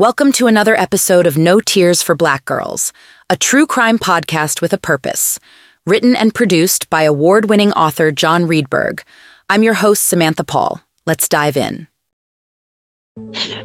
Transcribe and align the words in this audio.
Welcome 0.00 0.32
to 0.32 0.46
another 0.46 0.74
episode 0.76 1.26
of 1.26 1.36
No 1.36 1.60
Tears 1.60 2.00
for 2.00 2.14
Black 2.14 2.46
Girls, 2.46 2.90
a 3.28 3.36
true 3.36 3.66
crime 3.66 3.98
podcast 3.98 4.62
with 4.62 4.72
a 4.72 4.78
purpose. 4.78 5.38
Written 5.84 6.16
and 6.16 6.34
produced 6.34 6.88
by 6.88 7.02
award 7.02 7.50
winning 7.50 7.70
author 7.72 8.10
John 8.10 8.44
Reedberg. 8.46 9.02
I'm 9.50 9.62
your 9.62 9.74
host, 9.74 10.04
Samantha 10.04 10.42
Paul. 10.42 10.80
Let's 11.04 11.28
dive 11.28 11.54
in. 11.58 11.86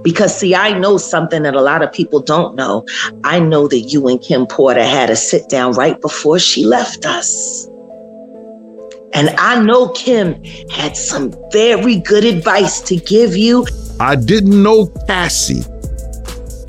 Because, 0.03 0.37
see, 0.37 0.53
I 0.53 0.77
know 0.77 0.97
something 0.97 1.43
that 1.43 1.55
a 1.55 1.61
lot 1.61 1.81
of 1.81 1.93
people 1.93 2.19
don't 2.19 2.57
know. 2.57 2.85
I 3.23 3.39
know 3.39 3.69
that 3.69 3.79
you 3.79 4.05
and 4.09 4.21
Kim 4.21 4.45
Porter 4.45 4.83
had 4.83 5.09
a 5.09 5.15
sit 5.15 5.47
down 5.47 5.71
right 5.71 6.01
before 6.01 6.37
she 6.37 6.65
left 6.65 7.05
us. 7.05 7.65
And 9.13 9.29
I 9.37 9.63
know 9.63 9.87
Kim 9.93 10.43
had 10.69 10.97
some 10.97 11.33
very 11.53 11.95
good 11.95 12.25
advice 12.25 12.81
to 12.81 12.97
give 12.97 13.37
you. 13.37 13.65
I 14.01 14.17
didn't 14.17 14.61
know 14.61 14.87
Cassie 15.07 15.63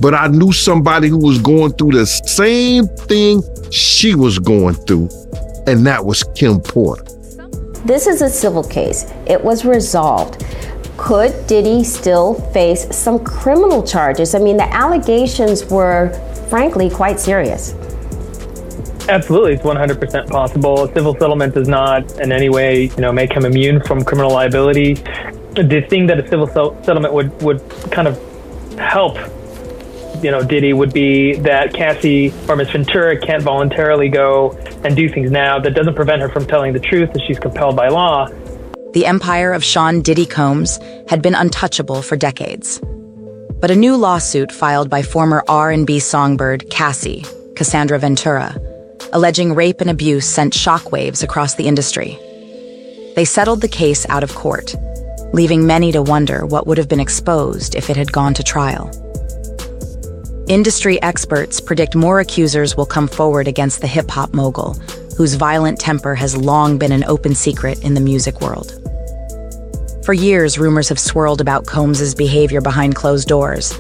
but 0.00 0.14
I 0.14 0.28
knew 0.28 0.52
somebody 0.52 1.08
who 1.08 1.18
was 1.18 1.38
going 1.38 1.72
through 1.72 1.92
the 1.92 2.06
same 2.06 2.86
thing 2.86 3.42
she 3.70 4.14
was 4.14 4.38
going 4.38 4.74
through, 4.74 5.08
and 5.66 5.86
that 5.86 6.04
was 6.04 6.22
Kim 6.34 6.60
Porter. 6.60 7.04
This 7.84 8.06
is 8.06 8.20
a 8.20 8.28
civil 8.28 8.64
case. 8.64 9.12
It 9.26 9.42
was 9.42 9.64
resolved. 9.64 10.44
Could 10.96 11.46
Diddy 11.46 11.84
still 11.84 12.34
face 12.52 12.94
some 12.94 13.22
criminal 13.22 13.82
charges? 13.82 14.34
I 14.34 14.38
mean, 14.38 14.56
the 14.56 14.72
allegations 14.74 15.64
were, 15.66 16.10
frankly, 16.48 16.90
quite 16.90 17.20
serious. 17.20 17.74
Absolutely, 19.08 19.52
it's 19.52 19.62
100% 19.62 20.28
possible. 20.28 20.84
A 20.84 20.92
civil 20.92 21.12
settlement 21.12 21.54
does 21.54 21.68
not 21.68 22.18
in 22.18 22.32
any 22.32 22.48
way, 22.48 22.84
you 22.84 22.96
know, 22.96 23.12
make 23.12 23.32
him 23.32 23.44
immune 23.44 23.80
from 23.82 24.02
criminal 24.04 24.32
liability. 24.32 24.94
The 25.54 25.86
thing 25.88 26.06
that 26.08 26.18
a 26.18 26.28
civil 26.28 26.48
settlement 26.82 27.14
would, 27.14 27.42
would 27.42 27.62
kind 27.92 28.08
of 28.08 28.20
help 28.78 29.16
you 30.22 30.30
know, 30.30 30.42
Diddy 30.42 30.72
would 30.72 30.92
be 30.92 31.34
that 31.36 31.72
Cassie 31.72 32.32
or 32.48 32.56
Miss 32.56 32.70
Ventura 32.70 33.18
can't 33.18 33.42
voluntarily 33.42 34.08
go 34.08 34.52
and 34.84 34.96
do 34.96 35.08
things 35.08 35.30
now. 35.30 35.58
That 35.58 35.74
doesn't 35.74 35.94
prevent 35.94 36.22
her 36.22 36.28
from 36.28 36.46
telling 36.46 36.72
the 36.72 36.80
truth 36.80 37.10
as 37.14 37.22
she's 37.22 37.38
compelled 37.38 37.76
by 37.76 37.88
law. 37.88 38.28
The 38.92 39.06
empire 39.06 39.52
of 39.52 39.62
Sean 39.62 40.00
Diddy 40.00 40.26
Combs 40.26 40.78
had 41.08 41.22
been 41.22 41.34
untouchable 41.34 42.02
for 42.02 42.16
decades. 42.16 42.80
But 43.60 43.70
a 43.70 43.76
new 43.76 43.96
lawsuit 43.96 44.52
filed 44.52 44.90
by 44.90 45.02
former 45.02 45.42
R&B 45.48 45.98
songbird 45.98 46.68
Cassie, 46.70 47.24
Cassandra 47.54 47.98
Ventura, 47.98 48.56
alleging 49.12 49.54
rape 49.54 49.80
and 49.80 49.90
abuse 49.90 50.26
sent 50.26 50.52
shockwaves 50.52 51.22
across 51.22 51.54
the 51.54 51.66
industry. 51.66 52.18
They 53.16 53.24
settled 53.24 53.60
the 53.60 53.68
case 53.68 54.06
out 54.08 54.22
of 54.22 54.34
court, 54.34 54.74
leaving 55.32 55.66
many 55.66 55.92
to 55.92 56.02
wonder 56.02 56.44
what 56.46 56.66
would 56.66 56.78
have 56.78 56.88
been 56.88 57.00
exposed 57.00 57.74
if 57.74 57.90
it 57.90 57.96
had 57.96 58.12
gone 58.12 58.34
to 58.34 58.42
trial. 58.42 58.90
Industry 60.48 61.02
experts 61.02 61.60
predict 61.60 61.96
more 61.96 62.20
accusers 62.20 62.76
will 62.76 62.86
come 62.86 63.08
forward 63.08 63.48
against 63.48 63.80
the 63.80 63.88
hip 63.88 64.08
hop 64.08 64.32
mogul, 64.32 64.74
whose 65.16 65.34
violent 65.34 65.80
temper 65.80 66.14
has 66.14 66.36
long 66.36 66.78
been 66.78 66.92
an 66.92 67.02
open 67.02 67.34
secret 67.34 67.82
in 67.82 67.94
the 67.94 68.00
music 68.00 68.40
world. 68.40 68.70
For 70.04 70.14
years, 70.14 70.56
rumors 70.56 70.88
have 70.88 71.00
swirled 71.00 71.40
about 71.40 71.66
Combs's 71.66 72.14
behavior 72.14 72.60
behind 72.60 72.94
closed 72.94 73.26
doors, 73.26 73.76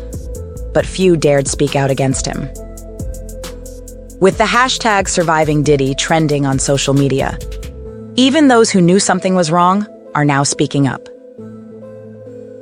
but 0.74 0.84
few 0.84 1.16
dared 1.16 1.46
speak 1.46 1.76
out 1.76 1.92
against 1.92 2.26
him. 2.26 2.48
With 4.18 4.36
the 4.36 4.44
hashtag 4.44 5.08
surviving 5.08 5.62
Diddy 5.62 5.94
trending 5.94 6.46
on 6.46 6.58
social 6.58 6.94
media, 6.94 7.38
even 8.16 8.48
those 8.48 8.72
who 8.72 8.80
knew 8.80 8.98
something 8.98 9.36
was 9.36 9.52
wrong 9.52 9.86
are 10.16 10.24
now 10.24 10.42
speaking 10.42 10.88
up. 10.88 11.08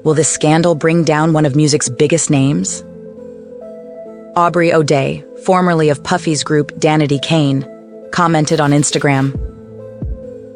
Will 0.05 0.13
this 0.13 0.29
scandal 0.29 0.75
bring 0.75 1.05
down 1.05 1.33
one 1.33 1.47
of 1.47 1.57
music's 1.57 1.89
biggest 1.89 2.29
names? 2.29 2.85
Aubrey 4.37 4.73
O'Day, 4.73 5.25
formerly 5.45 5.91
of 5.91 6.03
Puffy's 6.03 6.43
group 6.43 6.73
Danity 6.73 7.23
Kane, 7.23 7.65
commented 8.11 8.61
on 8.61 8.73
Instagram 8.73 9.31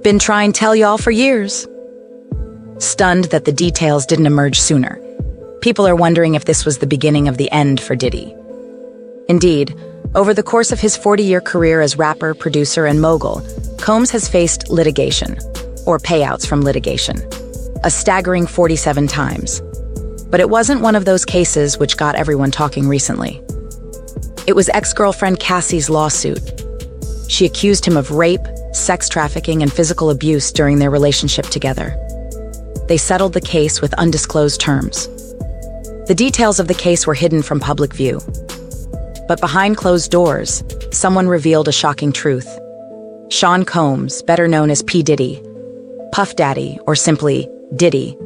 Been 0.03 0.19
trying 0.19 0.53
to 0.53 0.59
tell 0.59 0.75
y'all 0.75 0.99
for 0.99 1.13
years. 1.13 1.69
Stunned 2.79 3.27
that 3.27 3.45
the 3.45 3.53
details 3.53 4.05
didn't 4.05 4.27
emerge 4.27 4.59
sooner, 4.61 5.01
people 5.61 5.87
are 5.87 5.95
wondering 5.95 6.35
if 6.35 6.45
this 6.45 6.65
was 6.65 6.79
the 6.79 6.89
beginning 6.89 7.29
of 7.29 7.37
the 7.37 7.49
end 7.53 7.81
for 7.81 7.95
Diddy. 7.95 8.35
Indeed, 9.29 9.77
over 10.17 10.35
the 10.35 10.43
course 10.43 10.73
of 10.73 10.81
his 10.81 10.97
40 10.97 11.23
year 11.23 11.41
career 11.41 11.81
as 11.81 11.97
rapper, 11.97 12.35
producer, 12.35 12.85
and 12.85 13.01
mogul, 13.01 13.47
Combs 13.79 14.11
has 14.11 14.29
faced 14.29 14.71
litigation, 14.71 15.39
or 15.87 16.01
payouts 16.01 16.45
from 16.45 16.63
litigation, 16.63 17.17
a 17.85 17.91
staggering 17.91 18.49
47 18.49 19.07
times. 19.07 19.61
But 20.31 20.41
it 20.41 20.51
wasn't 20.51 20.81
one 20.81 20.97
of 20.97 21.05
those 21.05 21.25
cases 21.25 21.79
which 21.79 21.97
got 21.97 22.17
everyone 22.17 22.51
talking 22.51 22.89
recently. 22.89 23.41
It 24.49 24.57
was 24.57 24.71
ex 24.71 24.95
girlfriend 24.95 25.41
Cassie's 25.41 25.91
lawsuit. 25.91 26.65
She 27.29 27.45
accused 27.45 27.85
him 27.85 27.99
of 27.99 28.13
rape, 28.13 28.41
sex 28.73 29.07
trafficking, 29.07 29.61
and 29.61 29.71
physical 29.71 30.09
abuse 30.09 30.51
during 30.53 30.79
their 30.79 30.89
relationship 30.89 31.45
together. 31.49 31.95
They 32.89 32.97
settled 32.97 33.35
the 33.35 33.43
case 33.43 33.83
with 33.83 33.93
undisclosed 33.99 34.59
terms. 34.59 35.07
The 36.07 36.15
details 36.17 36.59
of 36.59 36.67
the 36.67 36.73
case 36.73 37.07
were 37.07 37.13
hidden 37.13 37.43
from 37.43 37.61
public 37.61 37.93
view. 37.93 38.23
But 39.29 39.39
behind 39.39 39.77
closed 39.77 40.11
doors, 40.11 40.65
someone 40.93 41.29
revealed 41.29 41.69
a 41.69 41.73
shocking 41.83 42.11
truth. 42.11 42.49
Sean 43.29 43.67
Combs, 43.67 44.23
better 44.23 44.49
known 44.49 44.71
as 44.71 44.83
P. 44.83 45.03
Diddy, 45.03 45.43
Puff 46.13 46.37
Daddy, 46.37 46.79
or 46.87 46.97
simply 46.97 47.47
Diddy, 47.77 48.17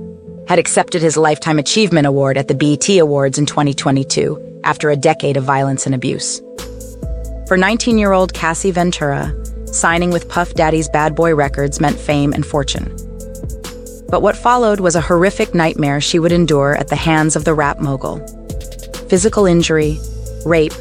had 0.46 0.60
accepted 0.60 1.02
his 1.02 1.16
Lifetime 1.16 1.58
Achievement 1.58 2.06
Award 2.06 2.38
at 2.38 2.46
the 2.46 2.54
BET 2.54 2.88
Awards 3.00 3.38
in 3.38 3.46
2022 3.46 4.51
after 4.64 4.90
a 4.90 4.96
decade 4.96 5.36
of 5.36 5.44
violence 5.44 5.86
and 5.86 5.94
abuse. 5.94 6.40
For 7.48 7.56
19 7.56 7.98
year 7.98 8.12
old 8.12 8.32
Cassie 8.32 8.70
Ventura, 8.70 9.34
signing 9.66 10.10
with 10.10 10.28
Puff 10.28 10.54
Daddy's 10.54 10.88
Bad 10.88 11.14
Boy 11.14 11.34
Records 11.34 11.80
meant 11.80 11.98
fame 11.98 12.32
and 12.32 12.46
fortune. 12.46 12.96
But 14.08 14.22
what 14.22 14.36
followed 14.36 14.80
was 14.80 14.94
a 14.94 15.00
horrific 15.00 15.54
nightmare 15.54 16.00
she 16.00 16.18
would 16.18 16.32
endure 16.32 16.74
at 16.76 16.88
the 16.88 16.96
hands 16.96 17.36
of 17.36 17.44
the 17.44 17.54
rap 17.54 17.80
mogul 17.80 18.18
physical 19.08 19.44
injury, 19.44 19.98
rape, 20.46 20.72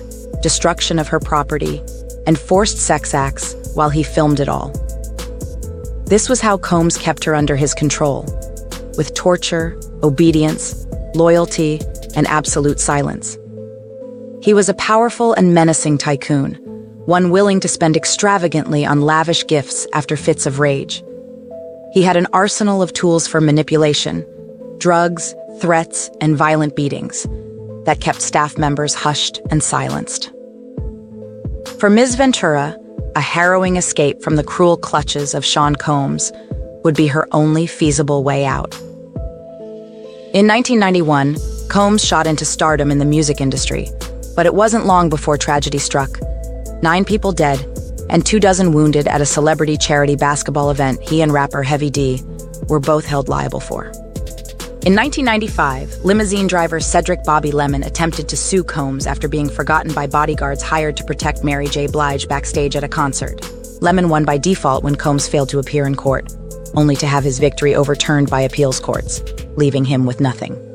destruction 0.42 0.98
of 0.98 1.08
her 1.10 1.20
property, 1.20 1.82
and 2.26 2.40
forced 2.40 2.78
sex 2.78 3.14
acts 3.14 3.56
while 3.74 3.90
he 3.90 4.04
filmed 4.04 4.40
it 4.40 4.48
all. 4.48 4.70
This 6.06 6.30
was 6.30 6.40
how 6.40 6.58
Combs 6.58 6.98
kept 6.98 7.24
her 7.26 7.36
under 7.36 7.56
his 7.56 7.74
control 7.74 8.24
with 8.98 9.14
torture, 9.14 9.80
obedience, 10.04 10.86
loyalty, 11.16 11.80
and 12.16 12.28
absolute 12.28 12.80
silence. 12.80 13.38
He 14.42 14.56
was 14.56 14.70
a 14.70 14.74
powerful 14.74 15.34
and 15.34 15.54
menacing 15.54 16.00
tycoon, 16.00 16.56
one 17.06 17.30
willing 17.30 17.60
to 17.60 17.68
spend 17.68 17.96
extravagantly 17.96 18.84
on 18.84 19.02
lavish 19.02 19.46
gifts 19.46 19.86
after 19.94 20.18
fits 20.18 20.48
of 20.48 20.58
rage. 20.58 21.04
He 21.94 22.02
had 22.02 22.18
an 22.18 22.26
arsenal 22.34 22.82
of 22.82 22.92
tools 22.92 23.28
for 23.28 23.40
manipulation 23.40 24.26
drugs, 24.80 25.36
threats, 25.60 26.10
and 26.22 26.36
violent 26.36 26.76
beatings 26.76 27.28
that 27.86 28.02
kept 28.02 28.20
staff 28.20 28.58
members 28.58 28.96
hushed 28.96 29.40
and 29.52 29.62
silenced. 29.62 30.32
For 31.78 31.92
Ms. 31.92 32.16
Ventura, 32.16 32.76
a 33.16 33.22
harrowing 33.22 33.76
escape 33.76 34.24
from 34.24 34.38
the 34.38 34.44
cruel 34.44 34.76
clutches 34.76 35.36
of 35.36 35.46
Sean 35.46 35.76
Combs 35.76 36.32
would 36.84 36.96
be 36.96 37.06
her 37.06 37.28
only 37.32 37.68
feasible 37.68 38.24
way 38.24 38.46
out. 38.46 38.74
In 40.34 40.48
1991, 40.48 41.38
Combs 41.70 42.04
shot 42.04 42.26
into 42.26 42.44
stardom 42.44 42.90
in 42.90 42.98
the 42.98 43.06
music 43.06 43.40
industry 43.40 43.88
but 44.36 44.46
it 44.46 44.54
wasn't 44.54 44.86
long 44.86 45.10
before 45.10 45.38
tragedy 45.38 45.78
struck. 45.78 46.20
Nine 46.82 47.06
people 47.06 47.32
dead, 47.32 47.60
and 48.10 48.26
two 48.26 48.40
dozen 48.40 48.74
wounded 48.74 49.08
at 49.08 49.22
a 49.22 49.26
celebrity 49.26 49.78
charity 49.78 50.16
basketball 50.16 50.70
event 50.70 51.02
he 51.02 51.22
and 51.22 51.32
rapper 51.32 51.64
Heavy 51.64 51.90
D 51.90 52.22
were 52.68 52.80
both 52.80 53.06
held 53.06 53.30
liable 53.30 53.60
for. 53.60 53.92
In 54.84 54.96
1995, 54.96 56.04
limousine 56.04 56.48
driver 56.48 56.80
Cedric 56.80 57.24
Bobby 57.24 57.52
Lemon 57.52 57.84
attempted 57.84 58.28
to 58.30 58.36
sue 58.36 58.64
Combs 58.64 59.06
after 59.06 59.28
being 59.28 59.48
forgotten 59.48 59.94
by 59.94 60.08
bodyguards 60.08 60.64
hired 60.64 60.98
to 60.98 61.04
protect 61.04 61.44
Mary 61.44 61.68
J. 61.68 61.86
Blige 61.86 62.28
backstage 62.28 62.76
at 62.76 62.84
a 62.84 62.88
concert. 62.88 63.48
Lemon 63.82 64.10
won 64.10 64.26
by 64.26 64.40
default 64.40 64.84
when 64.84 64.96
Combs 64.96 65.28
failed 65.28 65.50
to 65.50 65.60
appear 65.60 65.86
in 65.86 65.96
court, 65.96 66.34
only 66.74 66.96
to 66.96 67.06
have 67.06 67.24
his 67.24 67.38
victory 67.38 67.76
overturned 67.76 68.30
by 68.30 68.42
appeals 68.42 68.80
courts, 68.80 69.22
leaving 69.56 69.86
him 69.86 70.06
with 70.06 70.20
nothing. 70.20 70.71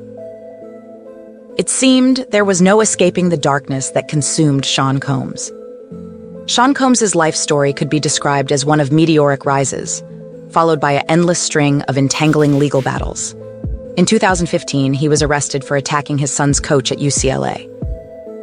It 1.66 1.70
seemed 1.70 2.24
there 2.30 2.44
was 2.44 2.62
no 2.62 2.80
escaping 2.80 3.28
the 3.28 3.36
darkness 3.36 3.90
that 3.90 4.06
consumed 4.06 4.64
Sean 4.64 5.00
Combs. 5.00 5.50
Sean 6.46 6.74
Combs's 6.74 7.16
life 7.16 7.34
story 7.34 7.72
could 7.72 7.90
be 7.90 7.98
described 7.98 8.52
as 8.52 8.64
one 8.64 8.78
of 8.78 8.92
meteoric 8.92 9.44
rises, 9.44 10.00
followed 10.50 10.80
by 10.80 10.92
an 10.92 11.04
endless 11.08 11.40
string 11.40 11.82
of 11.88 11.98
entangling 11.98 12.60
legal 12.60 12.82
battles. 12.82 13.34
In 13.96 14.06
2015, 14.06 14.92
he 14.92 15.08
was 15.08 15.24
arrested 15.24 15.64
for 15.64 15.76
attacking 15.76 16.18
his 16.18 16.30
son's 16.30 16.60
coach 16.60 16.92
at 16.92 16.98
UCLA. 16.98 17.68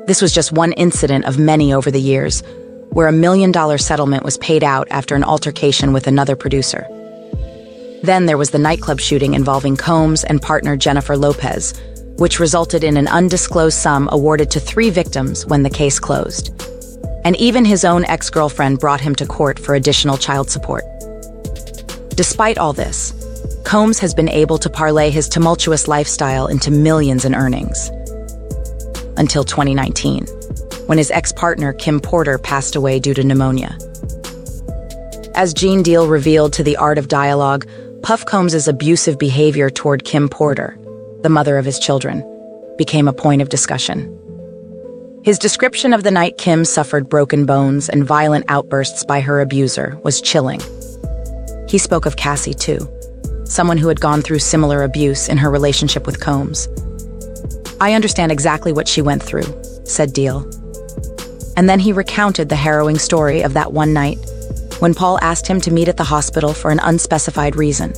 This 0.06 0.22
was 0.22 0.34
just 0.34 0.52
one 0.52 0.74
incident 0.74 1.24
of 1.24 1.40
many 1.40 1.72
over 1.72 1.90
the 1.90 2.02
years, 2.02 2.44
where 2.90 3.08
a 3.08 3.14
million 3.14 3.54
dollar 3.54 3.78
settlement 3.78 4.26
was 4.26 4.38
paid 4.40 4.66
out 4.66 4.90
after 4.92 5.16
an 5.16 5.24
altercation 5.24 5.94
with 5.94 6.08
another 6.08 6.36
producer. 6.36 6.86
Then 8.04 8.26
there 8.26 8.38
was 8.38 8.50
the 8.50 8.60
nightclub 8.60 9.00
shooting 9.00 9.34
involving 9.34 9.78
Combs 9.78 10.26
and 10.26 10.42
partner 10.42 10.76
Jennifer 10.76 11.16
Lopez, 11.16 11.74
which 12.24 12.40
resulted 12.40 12.86
in 12.86 12.96
an 12.96 13.10
undisclosed 13.10 13.78
sum 13.78 14.08
awarded 14.14 14.50
to 14.50 14.58
three 14.58 14.90
victims 14.90 15.46
when 15.46 15.62
the 15.62 15.70
case 15.70 16.00
closed. 16.00 16.54
And 17.26 17.36
even 17.36 17.66
his 17.66 17.84
own 17.84 18.06
ex 18.06 18.30
girlfriend 18.30 18.80
brought 18.80 19.02
him 19.02 19.14
to 19.16 19.26
court 19.26 19.60
for 19.60 19.76
additional 19.76 20.16
child 20.16 20.50
support. 20.50 20.86
Despite 22.16 22.58
all 22.58 22.72
this, 22.72 23.12
Combs 23.66 24.00
has 24.00 24.14
been 24.14 24.30
able 24.30 24.58
to 24.60 24.70
parlay 24.70 25.10
his 25.10 25.28
tumultuous 25.28 25.90
lifestyle 25.90 26.48
into 26.48 26.72
millions 26.72 27.26
in 27.26 27.36
earnings. 27.36 27.90
Until 29.18 29.44
2019, 29.44 30.26
when 30.86 30.98
his 30.98 31.12
ex 31.12 31.34
partner 31.34 31.74
Kim 31.74 32.00
Porter 32.00 32.38
passed 32.38 32.78
away 32.78 33.02
due 33.02 33.14
to 33.16 33.26
pneumonia. 33.26 33.78
As 35.36 35.54
Gene 35.54 35.84
Deal 35.84 36.08
revealed 36.08 36.54
to 36.54 36.64
the 36.64 36.78
Art 36.78 36.98
of 36.98 37.10
Dialogue, 37.10 37.68
Puff 38.02 38.26
Combs' 38.26 38.70
abusive 38.70 39.20
behavior 39.20 39.70
toward 39.70 40.06
Kim 40.06 40.30
Porter, 40.30 40.78
the 41.24 41.30
mother 41.30 41.58
of 41.58 41.66
his 41.66 41.80
children, 41.80 42.24
became 42.78 43.08
a 43.08 43.14
point 43.14 43.42
of 43.42 43.50
discussion. 43.50 44.20
His 45.24 45.40
description 45.40 45.94
of 45.94 46.04
the 46.04 46.12
night 46.12 46.38
Kim 46.38 46.66
suffered 46.66 47.08
broken 47.08 47.46
bones 47.46 47.88
and 47.88 48.04
violent 48.04 48.46
outbursts 48.50 49.06
by 49.06 49.22
her 49.22 49.40
abuser 49.40 49.98
was 50.04 50.20
chilling. 50.22 50.60
He 51.70 51.78
spoke 51.78 52.06
of 52.06 52.18
Cassie, 52.18 52.54
too, 52.54 52.80
someone 53.46 53.78
who 53.78 53.88
had 53.88 54.02
gone 54.02 54.22
through 54.22 54.40
similar 54.40 54.84
abuse 54.84 55.30
in 55.30 55.38
her 55.38 55.50
relationship 55.50 56.06
with 56.06 56.20
Combs. 56.20 56.68
I 57.80 57.94
understand 57.94 58.32
exactly 58.32 58.74
what 58.74 58.88
she 58.88 59.02
went 59.02 59.24
through, 59.24 59.46
said 59.86 60.12
Deal. 60.12 60.40
And 61.56 61.70
then 61.70 61.80
he 61.80 61.94
recounted 61.94 62.50
the 62.50 62.56
harrowing 62.56 62.98
story 62.98 63.42
of 63.44 63.54
that 63.54 63.72
one 63.72 63.94
night 63.94 64.18
when 64.80 64.94
Paul 64.94 65.20
asked 65.22 65.48
him 65.48 65.62
to 65.62 65.72
meet 65.72 65.88
at 65.88 65.96
the 65.96 66.04
hospital 66.04 66.54
for 66.54 66.70
an 66.70 66.80
unspecified 66.80 67.56
reason. 67.56 67.94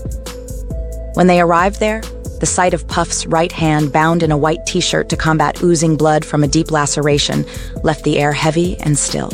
When 1.16 1.26
they 1.26 1.42
arrived 1.42 1.80
there, 1.80 2.02
the 2.46 2.52
sight 2.52 2.76
of 2.76 2.88
Puff's 2.88 3.26
right 3.26 3.52
hand 3.52 3.92
bound 3.92 4.22
in 4.22 4.32
a 4.32 4.38
white 4.38 4.68
t 4.68 4.80
shirt 4.80 5.10
to 5.10 5.18
combat 5.18 5.64
oozing 5.64 5.98
blood 5.98 6.24
from 6.24 6.44
a 6.44 6.48
deep 6.48 6.70
laceration 6.70 7.44
left 7.82 8.04
the 8.04 8.20
air 8.20 8.32
heavy 8.32 8.78
and 8.82 9.00
still. 9.00 9.32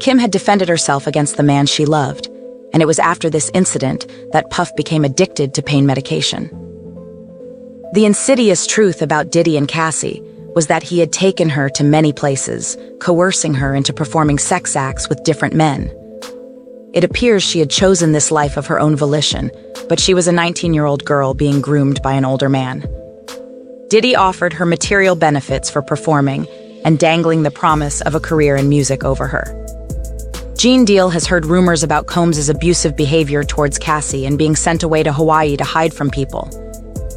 Kim 0.00 0.18
had 0.18 0.32
defended 0.32 0.68
herself 0.68 1.06
against 1.06 1.36
the 1.36 1.44
man 1.44 1.66
she 1.66 1.86
loved, 1.86 2.26
and 2.72 2.82
it 2.82 2.86
was 2.86 2.98
after 2.98 3.30
this 3.30 3.48
incident 3.54 4.08
that 4.32 4.50
Puff 4.50 4.74
became 4.74 5.04
addicted 5.04 5.54
to 5.54 5.62
pain 5.62 5.86
medication. 5.86 6.48
The 7.92 8.06
insidious 8.06 8.66
truth 8.66 9.00
about 9.00 9.30
Diddy 9.30 9.56
and 9.56 9.68
Cassie 9.68 10.20
was 10.56 10.66
that 10.66 10.82
he 10.82 10.98
had 10.98 11.12
taken 11.12 11.48
her 11.48 11.68
to 11.68 11.84
many 11.84 12.12
places, 12.12 12.76
coercing 12.98 13.54
her 13.54 13.72
into 13.72 13.92
performing 13.92 14.40
sex 14.40 14.74
acts 14.74 15.08
with 15.08 15.22
different 15.22 15.54
men. 15.54 15.92
It 16.94 17.02
appears 17.02 17.42
she 17.42 17.58
had 17.58 17.70
chosen 17.70 18.12
this 18.12 18.30
life 18.30 18.56
of 18.56 18.68
her 18.68 18.78
own 18.78 18.94
volition, 18.94 19.50
but 19.88 19.98
she 19.98 20.14
was 20.14 20.28
a 20.28 20.32
19 20.32 20.72
year 20.72 20.84
old 20.84 21.04
girl 21.04 21.34
being 21.34 21.60
groomed 21.60 22.00
by 22.02 22.12
an 22.12 22.24
older 22.24 22.48
man. 22.48 22.88
Diddy 23.88 24.14
offered 24.14 24.52
her 24.52 24.64
material 24.64 25.16
benefits 25.16 25.68
for 25.68 25.82
performing 25.82 26.46
and 26.84 26.96
dangling 26.96 27.42
the 27.42 27.50
promise 27.50 28.00
of 28.02 28.14
a 28.14 28.20
career 28.20 28.54
in 28.54 28.68
music 28.68 29.02
over 29.02 29.26
her. 29.26 29.44
Gene 30.56 30.84
Deal 30.84 31.10
has 31.10 31.26
heard 31.26 31.46
rumors 31.46 31.82
about 31.82 32.06
Combs' 32.06 32.48
abusive 32.48 32.96
behavior 32.96 33.42
towards 33.42 33.76
Cassie 33.76 34.24
and 34.24 34.38
being 34.38 34.54
sent 34.54 34.84
away 34.84 35.02
to 35.02 35.12
Hawaii 35.12 35.56
to 35.56 35.64
hide 35.64 35.92
from 35.92 36.10
people. 36.10 36.48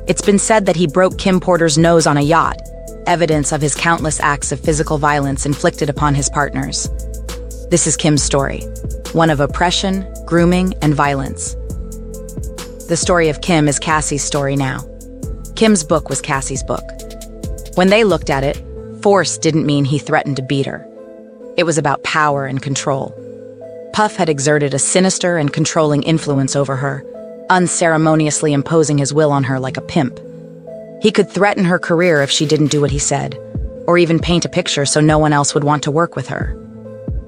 It's 0.08 0.24
been 0.24 0.40
said 0.40 0.66
that 0.66 0.76
he 0.76 0.88
broke 0.88 1.20
Kim 1.20 1.40
Porter's 1.40 1.78
nose 1.78 2.08
on 2.08 2.18
a 2.18 2.22
yacht, 2.22 2.60
evidence 3.06 3.52
of 3.52 3.62
his 3.62 3.76
countless 3.76 4.20
acts 4.22 4.52
of 4.52 4.60
physical 4.60 4.98
violence 4.98 5.46
inflicted 5.46 5.88
upon 5.88 6.16
his 6.16 6.30
partners. 6.30 6.90
This 7.70 7.86
is 7.86 7.96
Kim's 7.96 8.24
story, 8.24 8.64
one 9.18 9.32
of 9.32 9.40
oppression, 9.40 10.06
grooming, 10.28 10.76
and 10.84 10.94
violence. 10.94 11.56
The 12.88 12.96
story 12.96 13.30
of 13.30 13.42
Kim 13.42 13.68
is 13.68 13.80
Cassie's 13.80 14.24
story 14.24 14.56
now. 14.56 14.86
Kim's 15.56 15.84
book 15.84 16.08
was 16.08 16.22
Cassie's 16.22 16.62
book. 16.62 16.84
When 17.74 17.90
they 17.90 18.04
looked 18.04 18.30
at 18.30 18.44
it, 18.44 18.62
force 19.02 19.40
didn't 19.40 19.66
mean 19.66 19.86
he 19.86 19.98
threatened 19.98 20.36
to 20.36 20.44
beat 20.44 20.68
her. 20.68 20.88
It 21.58 21.64
was 21.64 21.80
about 21.80 22.04
power 22.04 22.46
and 22.46 22.62
control. 22.62 23.12
Puff 23.92 24.16
had 24.16 24.30
exerted 24.30 24.76
a 24.76 24.80
sinister 24.80 25.38
and 25.38 25.52
controlling 25.52 26.04
influence 26.04 26.56
over 26.56 26.76
her, 26.76 27.04
unceremoniously 27.50 28.54
imposing 28.54 29.00
his 29.00 29.16
will 29.16 29.32
on 29.32 29.46
her 29.46 29.60
like 29.60 29.78
a 29.78 29.82
pimp. 29.82 30.20
He 31.02 31.12
could 31.12 31.28
threaten 31.28 31.66
her 31.66 31.80
career 31.80 32.22
if 32.22 32.30
she 32.30 32.46
didn't 32.46 32.70
do 32.70 32.82
what 32.82 32.92
he 32.92 33.00
said, 33.00 33.36
or 33.88 33.98
even 33.98 34.20
paint 34.20 34.46
a 34.46 34.50
picture 34.50 34.86
so 34.86 35.02
no 35.02 35.18
one 35.18 35.34
else 35.34 35.56
would 35.56 35.64
want 35.64 35.82
to 35.84 35.92
work 35.92 36.16
with 36.16 36.28
her. 36.28 36.56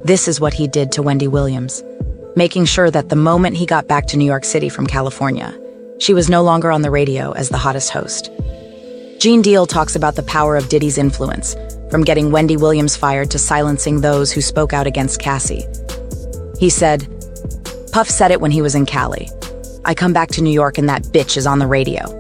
This 0.04 0.28
is 0.30 0.40
what 0.40 0.54
he 0.54 0.68
did 0.68 0.92
to 0.94 1.04
Wendy 1.04 1.28
Williams, 1.28 1.84
making 2.36 2.66
sure 2.66 2.90
that 2.90 3.10
the 3.10 3.16
moment 3.18 3.58
he 3.58 3.66
got 3.66 3.88
back 3.88 4.06
to 4.08 4.18
New 4.18 4.26
York 4.26 4.46
City 4.46 4.70
from 4.70 4.88
California, 4.88 5.54
she 6.00 6.14
was 6.14 6.30
no 6.30 6.42
longer 6.42 6.72
on 6.72 6.82
the 6.82 6.90
radio 6.90 7.34
as 7.34 7.50
the 7.50 7.58
hottest 7.58 7.90
host. 7.90 8.32
Gene 9.20 9.42
Deal 9.42 9.66
talks 9.66 9.98
about 9.98 10.16
the 10.16 10.24
power 10.24 10.56
of 10.56 10.70
Diddy's 10.70 10.98
influence, 10.98 11.56
from 11.92 12.06
getting 12.06 12.32
Wendy 12.32 12.56
Williams 12.56 12.96
fired 12.96 13.30
to 13.32 13.38
silencing 13.40 14.00
those 14.00 14.32
who 14.32 14.40
spoke 14.40 14.72
out 14.72 14.88
against 14.88 15.20
Cassie. 15.20 15.66
He 16.58 16.70
said, 16.70 17.06
Puff 17.92 18.10
said 18.10 18.32
it 18.32 18.40
when 18.40 18.52
he 18.52 18.62
was 18.62 18.76
in 18.76 18.86
Cali. 18.86 19.30
I 19.84 19.94
come 19.94 20.14
back 20.14 20.30
to 20.30 20.42
New 20.42 20.52
York 20.52 20.78
and 20.78 20.88
that 20.88 21.04
bitch 21.04 21.36
is 21.36 21.46
on 21.46 21.60
the 21.60 21.68
radio. 21.68 22.16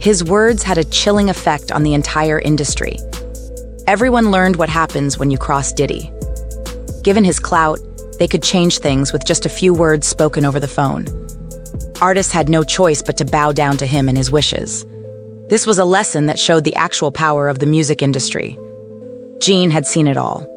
His 0.00 0.24
words 0.24 0.62
had 0.62 0.78
a 0.78 0.84
chilling 0.84 1.28
effect 1.28 1.72
on 1.72 1.82
the 1.82 1.92
entire 1.92 2.38
industry. 2.38 2.96
Everyone 3.86 4.30
learned 4.30 4.56
what 4.56 4.70
happens 4.70 5.18
when 5.18 5.30
you 5.30 5.36
cross 5.36 5.72
Diddy. 5.72 6.10
Given 7.04 7.22
his 7.22 7.38
clout, 7.38 7.80
they 8.18 8.26
could 8.26 8.42
change 8.42 8.78
things 8.78 9.12
with 9.12 9.26
just 9.26 9.44
a 9.44 9.50
few 9.50 9.74
words 9.74 10.06
spoken 10.06 10.46
over 10.46 10.58
the 10.58 10.66
phone. 10.66 11.06
Artists 12.00 12.32
had 12.32 12.48
no 12.48 12.64
choice 12.64 13.02
but 13.02 13.18
to 13.18 13.26
bow 13.26 13.52
down 13.52 13.76
to 13.76 13.86
him 13.86 14.08
and 14.08 14.16
his 14.16 14.30
wishes. 14.30 14.86
This 15.50 15.66
was 15.66 15.78
a 15.78 15.84
lesson 15.84 16.24
that 16.26 16.38
showed 16.38 16.64
the 16.64 16.74
actual 16.76 17.12
power 17.12 17.46
of 17.46 17.58
the 17.58 17.66
music 17.66 18.00
industry. 18.00 18.58
Gene 19.38 19.70
had 19.70 19.86
seen 19.86 20.06
it 20.06 20.16
all. 20.16 20.48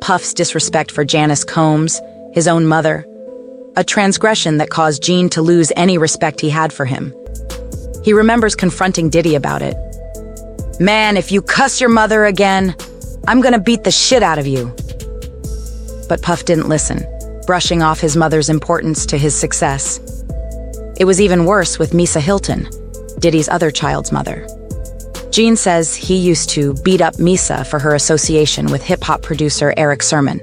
Puff's 0.00 0.32
disrespect 0.32 0.90
for 0.90 1.04
Janice 1.04 1.44
Combs, 1.44 2.00
his 2.32 2.48
own 2.48 2.66
mother, 2.66 3.04
a 3.76 3.84
transgression 3.84 4.56
that 4.56 4.70
caused 4.70 5.02
Gene 5.02 5.28
to 5.28 5.42
lose 5.42 5.70
any 5.76 5.98
respect 5.98 6.40
he 6.40 6.48
had 6.48 6.72
for 6.72 6.86
him. 6.86 7.14
He 8.02 8.14
remembers 8.14 8.56
confronting 8.56 9.10
Diddy 9.10 9.34
about 9.34 9.60
it. 9.60 9.76
Man, 10.80 11.18
if 11.18 11.30
you 11.30 11.42
cuss 11.42 11.78
your 11.78 11.90
mother 11.90 12.24
again, 12.24 12.74
I'm 13.28 13.42
gonna 13.42 13.60
beat 13.60 13.84
the 13.84 13.90
shit 13.90 14.22
out 14.22 14.38
of 14.38 14.46
you. 14.46 14.74
But 16.10 16.22
Puff 16.22 16.44
didn't 16.44 16.68
listen, 16.68 17.06
brushing 17.46 17.82
off 17.82 18.00
his 18.00 18.16
mother's 18.16 18.48
importance 18.48 19.06
to 19.06 19.16
his 19.16 19.32
success. 19.32 20.00
It 20.98 21.04
was 21.04 21.20
even 21.20 21.44
worse 21.44 21.78
with 21.78 21.92
Misa 21.92 22.20
Hylton, 22.20 22.68
Diddy's 23.20 23.48
other 23.48 23.70
child's 23.70 24.10
mother. 24.10 24.44
Gene 25.30 25.54
says 25.54 25.94
he 25.94 26.16
used 26.16 26.50
to 26.50 26.74
beat 26.82 27.00
up 27.00 27.14
Misa 27.14 27.64
for 27.64 27.78
her 27.78 27.94
association 27.94 28.66
with 28.72 28.82
hip 28.82 29.04
hop 29.04 29.22
producer 29.22 29.72
Erick 29.76 30.02
Sermon. 30.02 30.40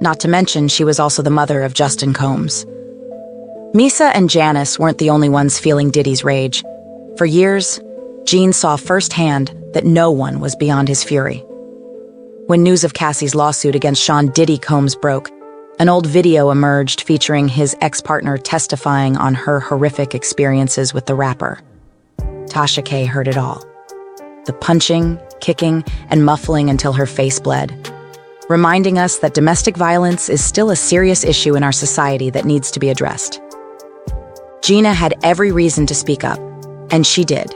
Not 0.00 0.18
to 0.20 0.28
mention, 0.28 0.66
she 0.66 0.84
was 0.84 0.98
also 0.98 1.20
the 1.20 1.28
mother 1.28 1.62
of 1.62 1.74
Justin 1.74 2.14
Combs. 2.14 2.64
Misa 3.74 4.10
and 4.14 4.30
Janice 4.30 4.78
weren't 4.78 4.96
the 4.96 5.10
only 5.10 5.28
ones 5.28 5.58
feeling 5.58 5.90
Diddy's 5.90 6.24
rage. 6.24 6.64
For 7.18 7.26
years, 7.26 7.80
Gene 8.24 8.54
saw 8.54 8.76
firsthand 8.76 9.54
that 9.74 9.84
no 9.84 10.10
one 10.10 10.40
was 10.40 10.56
beyond 10.56 10.88
his 10.88 11.04
fury. 11.04 11.44
When 12.50 12.64
news 12.64 12.82
of 12.82 12.94
Cassie's 12.94 13.36
lawsuit 13.36 13.76
against 13.76 14.02
Sean 14.02 14.26
Diddy 14.32 14.58
Combs 14.58 14.96
broke, 14.96 15.30
an 15.78 15.88
old 15.88 16.04
video 16.04 16.50
emerged 16.50 17.02
featuring 17.02 17.46
his 17.46 17.76
ex 17.80 18.00
partner 18.00 18.36
testifying 18.36 19.16
on 19.16 19.34
her 19.34 19.60
horrific 19.60 20.16
experiences 20.16 20.92
with 20.92 21.06
the 21.06 21.14
rapper. 21.14 21.60
Tasha 22.46 22.84
K 22.84 23.04
heard 23.04 23.28
it 23.28 23.38
all 23.38 23.64
the 24.46 24.52
punching, 24.52 25.20
kicking, 25.38 25.84
and 26.08 26.24
muffling 26.24 26.70
until 26.70 26.92
her 26.92 27.06
face 27.06 27.38
bled 27.38 27.70
reminding 28.48 28.98
us 28.98 29.18
that 29.18 29.34
domestic 29.34 29.76
violence 29.76 30.28
is 30.28 30.42
still 30.42 30.70
a 30.70 30.76
serious 30.76 31.22
issue 31.22 31.54
in 31.54 31.62
our 31.62 31.70
society 31.70 32.30
that 32.30 32.44
needs 32.44 32.72
to 32.72 32.80
be 32.80 32.88
addressed. 32.88 33.40
Gina 34.60 34.92
had 34.92 35.14
every 35.22 35.52
reason 35.52 35.86
to 35.86 35.94
speak 35.94 36.24
up, 36.24 36.40
and 36.90 37.06
she 37.06 37.22
did. 37.22 37.54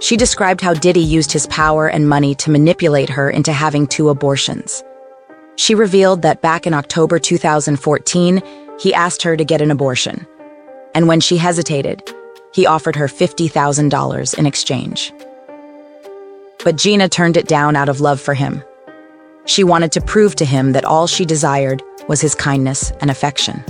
She 0.00 0.16
described 0.16 0.60
how 0.60 0.74
Diddy 0.74 1.00
used 1.00 1.32
his 1.32 1.46
power 1.48 1.88
and 1.88 2.08
money 2.08 2.34
to 2.36 2.50
manipulate 2.50 3.08
her 3.08 3.28
into 3.30 3.52
having 3.52 3.86
two 3.86 4.10
abortions. 4.10 4.84
She 5.56 5.74
revealed 5.74 6.22
that 6.22 6.40
back 6.40 6.66
in 6.66 6.74
October 6.74 7.18
2014, 7.18 8.42
he 8.78 8.94
asked 8.94 9.22
her 9.22 9.36
to 9.36 9.44
get 9.44 9.60
an 9.60 9.72
abortion. 9.72 10.24
And 10.94 11.08
when 11.08 11.18
she 11.20 11.36
hesitated, 11.36 12.00
he 12.54 12.64
offered 12.64 12.94
her 12.94 13.08
$50,000 13.08 14.38
in 14.38 14.46
exchange. 14.46 15.12
But 16.62 16.76
Gina 16.76 17.08
turned 17.08 17.36
it 17.36 17.48
down 17.48 17.74
out 17.74 17.88
of 17.88 18.00
love 18.00 18.20
for 18.20 18.34
him. 18.34 18.62
She 19.46 19.64
wanted 19.64 19.90
to 19.92 20.00
prove 20.00 20.36
to 20.36 20.44
him 20.44 20.72
that 20.72 20.84
all 20.84 21.06
she 21.08 21.24
desired 21.24 21.82
was 22.06 22.20
his 22.20 22.34
kindness 22.34 22.92
and 23.00 23.10
affection. 23.10 23.64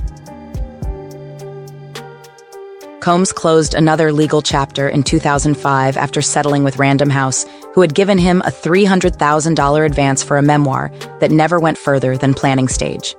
Combs 3.09 3.33
closed 3.33 3.73
another 3.73 4.12
legal 4.12 4.43
chapter 4.43 4.87
in 4.87 5.03
2005 5.03 5.97
after 5.97 6.21
settling 6.21 6.62
with 6.62 6.77
Random 6.77 7.09
House, 7.09 7.47
who 7.73 7.81
had 7.81 7.95
given 7.95 8.19
him 8.19 8.43
a 8.43 8.50
$300,000 8.50 9.87
advance 9.87 10.23
for 10.23 10.37
a 10.37 10.43
memoir 10.43 10.93
that 11.21 11.31
never 11.31 11.59
went 11.59 11.79
further 11.79 12.19
than 12.19 12.35
planning 12.35 12.69
stage. 12.69 13.17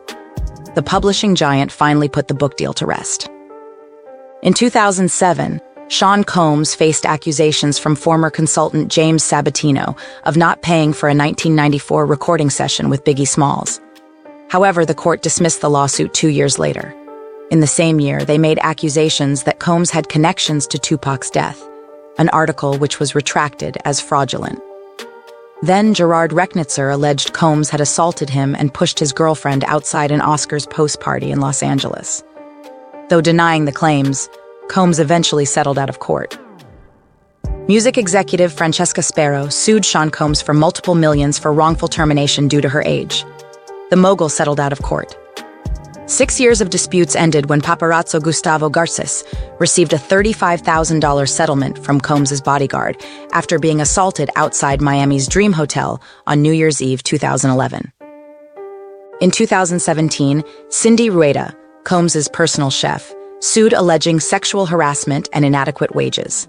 The 0.76 0.84
publishing 0.84 1.34
giant 1.34 1.72
finally 1.72 2.08
put 2.08 2.28
the 2.28 2.36
book 2.36 2.56
deal 2.56 2.72
to 2.76 2.86
rest. 2.86 3.32
In 4.44 4.54
2007, 4.54 5.60
Sean 5.88 6.24
Combs 6.24 6.76
faced 6.76 7.08
accusations 7.08 7.80
from 7.80 7.96
former 7.96 8.30
consultant 8.30 8.92
James 8.92 9.24
Sabatino 9.24 9.98
of 10.24 10.38
not 10.38 10.62
paying 10.62 10.94
for 10.94 11.08
a 11.08 11.18
1994 11.18 12.06
recording 12.06 12.52
session 12.52 12.92
with 12.92 13.04
Biggie 13.06 13.28
Smalls. 13.28 13.82
However, 14.50 14.86
the 14.86 14.94
court 14.94 15.24
dismissed 15.24 15.62
the 15.62 15.70
lawsuit 15.72 16.14
two 16.14 16.30
years 16.30 16.60
later. 16.60 16.94
In 17.52 17.62
the 17.62 17.68
same 17.68 18.00
year, 18.00 18.24
they 18.24 18.38
made 18.38 18.60
accusations 18.62 19.42
that 19.44 19.58
Combs 19.58 19.90
had 19.90 20.08
connections 20.08 20.68
to 20.68 20.78
Tupac's 20.78 21.32
death, 21.32 21.68
an 22.20 22.30
article 22.30 22.78
which 22.78 23.00
was 23.00 23.16
retracted 23.16 23.76
as 23.86 24.00
fraudulent. 24.00 24.62
Then 25.64 25.96
Gerard 25.96 26.30
Rechnitzer 26.30 26.94
alleged 26.94 27.34
Combs 27.34 27.72
had 27.72 27.82
assaulted 27.82 28.30
him 28.30 28.54
and 28.54 28.72
pushed 28.72 29.00
his 29.00 29.12
girlfriend 29.12 29.64
outside 29.64 30.12
an 30.12 30.20
Oscars 30.20 30.70
post 30.70 31.00
party 31.00 31.32
in 31.32 31.40
Los 31.40 31.64
Angeles. 31.64 32.24
Though 33.10 33.20
denying 33.20 33.66
the 33.66 33.72
claims, 33.72 34.30
Combs 34.68 35.00
eventually 35.00 35.46
settled 35.46 35.80
out 35.80 35.90
of 35.90 35.98
court. 35.98 36.38
Music 37.68 37.98
executive 37.98 38.54
Francesca 38.54 39.02
Sparrow 39.02 39.50
sued 39.50 39.84
Sean 39.84 40.12
Combs 40.12 40.40
for 40.40 40.54
multiple 40.54 40.94
millions 40.94 41.40
for 41.40 41.52
wrongful 41.52 41.88
termination 41.88 42.48
due 42.48 42.62
to 42.62 42.70
her 42.70 42.84
age. 42.86 43.26
The 43.90 43.96
mogul 43.96 44.30
settled 44.30 44.60
out 44.60 44.72
of 44.72 44.84
court. 44.84 45.18
Six 46.10 46.40
years 46.40 46.60
of 46.60 46.72
disputes 46.72 47.16
ended 47.16 47.52
when 47.52 47.62
paparazzo 47.62 48.20
Gustavo 48.20 48.68
Garces 48.68 49.24
received 49.60 49.94
a 49.94 49.98
$35,000 49.98 51.30
settlement 51.30 51.78
from 51.78 52.02
Combs's 52.02 52.42
bodyguard 52.42 52.98
after 53.32 53.60
being 53.60 53.80
assaulted 53.80 54.32
outside 54.36 54.82
Miami's 54.82 55.28
Dream 55.28 55.54
Hotel 55.54 56.02
on 56.26 56.42
New 56.42 56.52
Year's 56.52 56.82
Eve 56.82 57.04
2011. 57.04 57.94
In 59.22 59.30
2017, 59.30 60.44
Cindy 60.70 61.12
Rueda, 61.12 61.56
Combs's 61.84 62.28
personal 62.28 62.72
chef, 62.72 63.14
sued 63.40 63.74
alleging 63.74 64.20
sexual 64.20 64.66
harassment 64.66 65.30
and 65.32 65.46
inadequate 65.46 65.94
wages. 65.94 66.48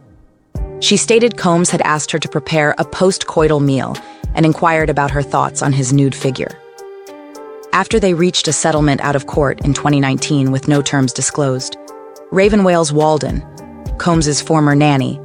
She 0.79 0.97
stated 0.97 1.37
Combs 1.37 1.69
had 1.69 1.83
asked 1.83 2.11
her 2.12 2.19
to 2.19 2.29
prepare 2.31 2.75
a 2.79 2.85
post-coital 2.87 3.62
meal 3.62 3.95
and 4.35 4.47
inquired 4.47 4.88
about 4.88 5.11
her 5.11 5.23
thoughts 5.23 5.61
on 5.61 5.75
his 5.75 5.93
nude 5.93 6.14
figure. 6.14 6.59
After 7.72 8.00
they 8.00 8.14
reached 8.14 8.48
a 8.48 8.52
settlement 8.52 9.00
out 9.00 9.14
of 9.14 9.28
court 9.28 9.64
in 9.64 9.74
2019 9.74 10.50
with 10.50 10.66
no 10.66 10.82
terms 10.82 11.12
disclosed, 11.12 11.76
Raven 12.32 12.64
Wales 12.64 12.92
Walden, 12.92 13.44
Combs's 13.98 14.40
former 14.40 14.74
nanny, 14.74 15.20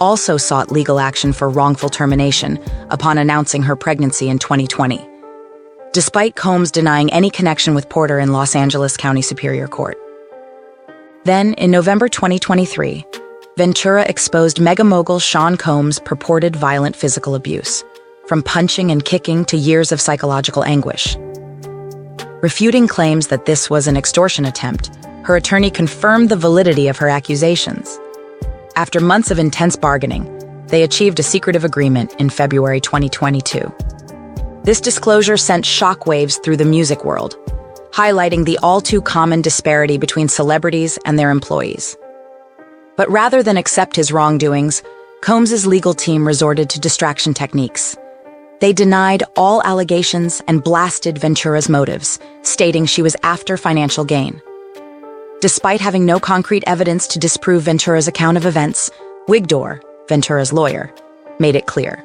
also 0.00 0.36
sought 0.36 0.70
legal 0.70 1.00
action 1.00 1.32
for 1.32 1.50
wrongful 1.50 1.88
termination 1.88 2.62
upon 2.90 3.18
announcing 3.18 3.64
her 3.64 3.74
pregnancy 3.74 4.28
in 4.28 4.38
2020. 4.38 5.04
Despite 5.92 6.36
Combs 6.36 6.70
denying 6.70 7.12
any 7.12 7.30
connection 7.30 7.74
with 7.74 7.88
Porter 7.88 8.20
in 8.20 8.32
Los 8.32 8.54
Angeles 8.54 8.96
County 8.96 9.22
Superior 9.22 9.66
Court. 9.66 9.98
Then, 11.24 11.54
in 11.54 11.72
November 11.72 12.08
2023, 12.08 13.04
Ventura 13.56 14.02
exposed 14.02 14.60
mega 14.60 14.84
mogul 14.84 15.18
Sean 15.18 15.56
Combs' 15.56 15.98
purported 15.98 16.54
violent 16.54 16.94
physical 16.94 17.34
abuse, 17.34 17.82
from 18.28 18.40
punching 18.40 18.92
and 18.92 19.04
kicking 19.04 19.44
to 19.46 19.56
years 19.56 19.90
of 19.90 20.00
psychological 20.00 20.62
anguish. 20.62 21.16
Refuting 22.40 22.86
claims 22.86 23.26
that 23.28 23.46
this 23.46 23.68
was 23.68 23.88
an 23.88 23.96
extortion 23.96 24.44
attempt, 24.44 24.94
her 25.24 25.34
attorney 25.34 25.72
confirmed 25.72 26.28
the 26.28 26.36
validity 26.36 26.86
of 26.86 26.96
her 26.96 27.08
accusations. 27.08 27.98
After 28.76 29.00
months 29.00 29.32
of 29.32 29.40
intense 29.40 29.74
bargaining, 29.74 30.24
they 30.68 30.84
achieved 30.84 31.18
a 31.18 31.24
secretive 31.24 31.64
agreement 31.64 32.14
in 32.20 32.30
February 32.30 32.80
2022. 32.80 33.74
This 34.62 34.80
disclosure 34.80 35.36
sent 35.36 35.64
shockwaves 35.64 36.40
through 36.44 36.58
the 36.58 36.64
music 36.64 37.04
world, 37.04 37.36
highlighting 37.90 38.44
the 38.44 38.58
all 38.58 38.80
too 38.80 39.02
common 39.02 39.42
disparity 39.42 39.98
between 39.98 40.28
celebrities 40.28 40.96
and 41.04 41.18
their 41.18 41.32
employees. 41.32 41.96
But 42.96 43.10
rather 43.10 43.42
than 43.42 43.56
accept 43.56 43.96
his 43.96 44.12
wrongdoings, 44.12 44.84
Combs's 45.22 45.66
legal 45.66 45.92
team 45.92 46.24
resorted 46.24 46.70
to 46.70 46.78
distraction 46.78 47.34
techniques. 47.34 47.96
They 48.60 48.72
denied 48.72 49.22
all 49.36 49.62
allegations 49.62 50.42
and 50.48 50.64
blasted 50.64 51.18
Ventura's 51.18 51.68
motives, 51.68 52.18
stating 52.42 52.86
she 52.86 53.02
was 53.02 53.16
after 53.22 53.56
financial 53.56 54.04
gain. 54.04 54.42
Despite 55.40 55.80
having 55.80 56.04
no 56.04 56.18
concrete 56.18 56.64
evidence 56.66 57.06
to 57.08 57.20
disprove 57.20 57.62
Ventura's 57.62 58.08
account 58.08 58.36
of 58.36 58.46
events, 58.46 58.90
Wigdor, 59.28 59.80
Ventura's 60.08 60.52
lawyer, 60.52 60.92
made 61.38 61.54
it 61.54 61.66
clear. 61.66 62.04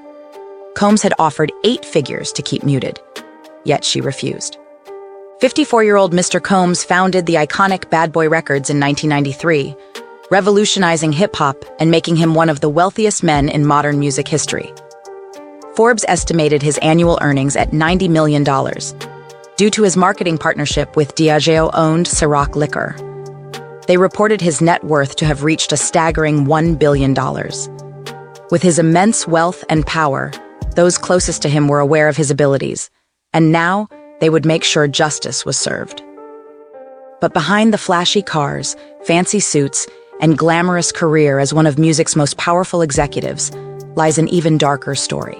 Combs 0.75 1.01
had 1.01 1.13
offered 1.17 1.51
eight 1.63 1.83
figures 1.83 2.31
to 2.33 2.43
keep 2.43 2.63
muted, 2.63 2.99
yet 3.63 3.83
she 3.83 4.01
refused. 4.01 4.57
54 5.39 5.83
year 5.83 5.95
old 5.95 6.13
Mr. 6.13 6.41
Combs 6.41 6.83
founded 6.83 7.25
the 7.25 7.35
iconic 7.35 7.89
Bad 7.89 8.11
Boy 8.11 8.29
Records 8.29 8.69
in 8.69 8.79
1993, 8.79 9.75
revolutionizing 10.29 11.11
hip 11.11 11.35
hop 11.35 11.57
and 11.79 11.89
making 11.89 12.15
him 12.15 12.35
one 12.35 12.49
of 12.49 12.59
the 12.59 12.69
wealthiest 12.69 13.23
men 13.23 13.49
in 13.49 13.65
modern 13.65 13.99
music 13.99 14.27
history. 14.27 14.71
Forbes 15.75 16.05
estimated 16.07 16.61
his 16.61 16.77
annual 16.79 17.17
earnings 17.21 17.55
at 17.55 17.71
$90 17.71 18.07
million 18.09 18.43
due 19.55 19.69
to 19.71 19.83
his 19.83 19.97
marketing 19.97 20.37
partnership 20.37 20.95
with 20.95 21.15
Diageo 21.15 21.71
owned 21.73 22.05
Ciroc 22.05 22.55
Liquor. 22.55 22.95
They 23.87 23.97
reported 23.97 24.39
his 24.39 24.61
net 24.61 24.83
worth 24.83 25.15
to 25.15 25.25
have 25.25 25.43
reached 25.43 25.71
a 25.71 25.77
staggering 25.77 26.45
$1 26.45 26.77
billion. 26.77 27.15
With 28.51 28.61
his 28.61 28.77
immense 28.77 29.27
wealth 29.27 29.63
and 29.67 29.85
power, 29.85 30.31
those 30.75 30.99
closest 30.99 31.41
to 31.41 31.49
him 31.49 31.67
were 31.67 31.79
aware 31.79 32.07
of 32.07 32.17
his 32.17 32.29
abilities, 32.29 32.91
and 33.33 33.51
now 33.51 33.87
they 34.19 34.29
would 34.29 34.45
make 34.45 34.63
sure 34.63 34.87
justice 34.87 35.43
was 35.43 35.57
served. 35.57 36.03
But 37.19 37.33
behind 37.33 37.73
the 37.73 37.79
flashy 37.79 38.21
cars, 38.21 38.75
fancy 39.05 39.39
suits, 39.39 39.87
and 40.21 40.37
glamorous 40.37 40.91
career 40.91 41.39
as 41.39 41.53
one 41.53 41.65
of 41.65 41.79
music's 41.79 42.15
most 42.15 42.37
powerful 42.37 42.83
executives 42.83 43.51
lies 43.95 44.19
an 44.19 44.27
even 44.27 44.57
darker 44.57 44.93
story. 44.93 45.39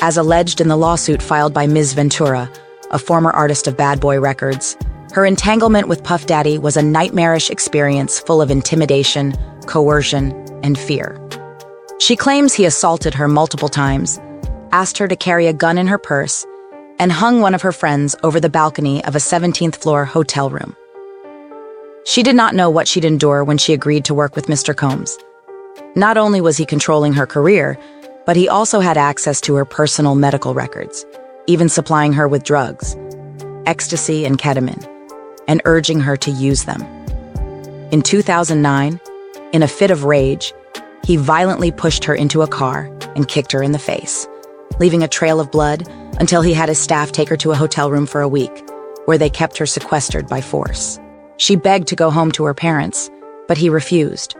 As 0.00 0.16
alleged 0.16 0.60
in 0.60 0.68
the 0.68 0.76
lawsuit 0.76 1.20
filed 1.20 1.52
by 1.52 1.66
Ms. 1.66 1.92
Ventura, 1.94 2.48
a 2.92 3.00
former 3.00 3.30
artist 3.30 3.66
of 3.66 3.76
Bad 3.76 3.98
Boy 3.98 4.20
Records, 4.20 4.76
her 5.12 5.26
entanglement 5.26 5.88
with 5.88 6.04
Puff 6.04 6.26
Daddy 6.26 6.56
was 6.56 6.76
a 6.76 6.82
nightmarish 6.82 7.50
experience 7.50 8.20
full 8.20 8.40
of 8.40 8.48
intimidation, 8.48 9.34
coercion, 9.66 10.32
and 10.62 10.78
fear. 10.78 11.20
She 11.98 12.14
claims 12.14 12.54
he 12.54 12.64
assaulted 12.64 13.12
her 13.14 13.26
multiple 13.26 13.68
times, 13.68 14.20
asked 14.70 14.98
her 14.98 15.08
to 15.08 15.16
carry 15.16 15.48
a 15.48 15.52
gun 15.52 15.78
in 15.78 15.88
her 15.88 15.98
purse, 15.98 16.46
and 17.00 17.10
hung 17.10 17.40
one 17.40 17.54
of 17.54 17.62
her 17.62 17.72
friends 17.72 18.14
over 18.22 18.38
the 18.38 18.48
balcony 18.48 19.04
of 19.04 19.16
a 19.16 19.18
17th 19.18 19.76
floor 19.76 20.04
hotel 20.04 20.48
room. 20.48 20.76
She 22.04 22.22
did 22.22 22.36
not 22.36 22.54
know 22.54 22.70
what 22.70 22.86
she'd 22.86 23.04
endure 23.04 23.42
when 23.42 23.58
she 23.58 23.72
agreed 23.72 24.04
to 24.04 24.14
work 24.14 24.36
with 24.36 24.46
Mr. 24.46 24.76
Combs. 24.76 25.18
Not 25.96 26.16
only 26.16 26.40
was 26.40 26.56
he 26.56 26.64
controlling 26.64 27.14
her 27.14 27.26
career, 27.26 27.76
but 28.28 28.36
he 28.36 28.46
also 28.46 28.78
had 28.80 28.98
access 28.98 29.40
to 29.40 29.54
her 29.54 29.64
personal 29.64 30.14
medical 30.14 30.52
records, 30.52 31.06
even 31.46 31.66
supplying 31.66 32.12
her 32.12 32.28
with 32.28 32.44
drugs, 32.44 32.94
ecstasy 33.64 34.26
and 34.26 34.36
ketamine, 34.36 34.86
and 35.48 35.62
urging 35.64 35.98
her 35.98 36.14
to 36.14 36.30
use 36.30 36.64
them. 36.64 36.82
In 37.90 38.02
2009, 38.02 39.00
in 39.54 39.62
a 39.62 39.66
fit 39.66 39.90
of 39.90 40.04
rage, 40.04 40.52
he 41.04 41.16
violently 41.16 41.70
pushed 41.70 42.04
her 42.04 42.14
into 42.14 42.42
a 42.42 42.46
car 42.46 42.94
and 43.16 43.26
kicked 43.26 43.52
her 43.52 43.62
in 43.62 43.72
the 43.72 43.78
face, 43.78 44.28
leaving 44.78 45.02
a 45.02 45.08
trail 45.08 45.40
of 45.40 45.50
blood 45.50 45.88
until 46.20 46.42
he 46.42 46.52
had 46.52 46.68
his 46.68 46.78
staff 46.78 47.12
take 47.12 47.30
her 47.30 47.36
to 47.38 47.52
a 47.52 47.56
hotel 47.56 47.90
room 47.90 48.04
for 48.04 48.20
a 48.20 48.28
week, 48.28 48.62
where 49.06 49.16
they 49.16 49.30
kept 49.30 49.56
her 49.56 49.64
sequestered 49.64 50.28
by 50.28 50.42
force. 50.42 51.00
She 51.38 51.56
begged 51.56 51.88
to 51.88 51.96
go 51.96 52.10
home 52.10 52.30
to 52.32 52.44
her 52.44 52.52
parents, 52.52 53.10
but 53.46 53.56
he 53.56 53.70
refused, 53.70 54.36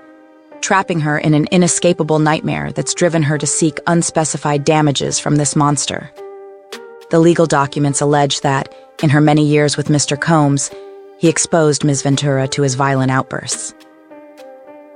trapping 0.60 1.00
her 1.00 1.18
in 1.18 1.34
an 1.34 1.46
inescapable 1.50 2.18
nightmare 2.18 2.72
that's 2.72 2.94
driven 2.94 3.22
her 3.22 3.38
to 3.38 3.46
seek 3.46 3.78
unspecified 3.86 4.64
damages 4.64 5.18
from 5.18 5.36
this 5.36 5.56
monster. 5.56 6.10
The 7.10 7.20
legal 7.20 7.46
documents 7.46 8.00
allege 8.00 8.40
that, 8.42 8.74
in 9.02 9.10
her 9.10 9.20
many 9.20 9.46
years 9.46 9.76
with 9.76 9.88
Mr. 9.88 10.20
Combs, 10.20 10.70
he 11.18 11.28
exposed 11.28 11.84
Ms. 11.84 12.02
Ventura 12.02 12.46
to 12.48 12.62
his 12.62 12.74
violent 12.74 13.10
outbursts. 13.10 13.74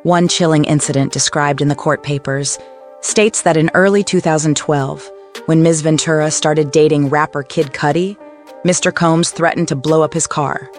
One 0.03 0.29
chilling 0.29 0.65
incident 0.65 1.13
described 1.13 1.61
in 1.61 1.69
the 1.69 1.75
court 1.75 2.03
papers 2.03 2.59
states 3.01 3.43
that 3.43 3.57
in 3.57 3.71
early 3.75 4.05
2012, 4.05 5.11
when 5.47 5.63
Ms. 5.63 5.81
Ventura 5.81 6.31
started 6.31 6.71
dating 6.71 7.09
rapper 7.09 7.43
Kid 7.43 7.69
Cudi, 7.69 8.17
Mr. 8.65 8.95
Combs 8.95 9.31
threatened 9.31 9.69
to 9.69 9.77
blow 9.77 10.03
up 10.03 10.15
his 10.15 10.27
car. 10.27 10.71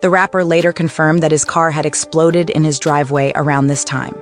The 0.00 0.10
rapper 0.10 0.44
later 0.44 0.72
confirmed 0.72 1.24
that 1.24 1.32
his 1.32 1.44
car 1.44 1.72
had 1.72 1.84
exploded 1.84 2.50
in 2.50 2.62
his 2.62 2.78
driveway 2.78 3.32
around 3.34 3.66
this 3.66 3.82
time. 3.82 4.14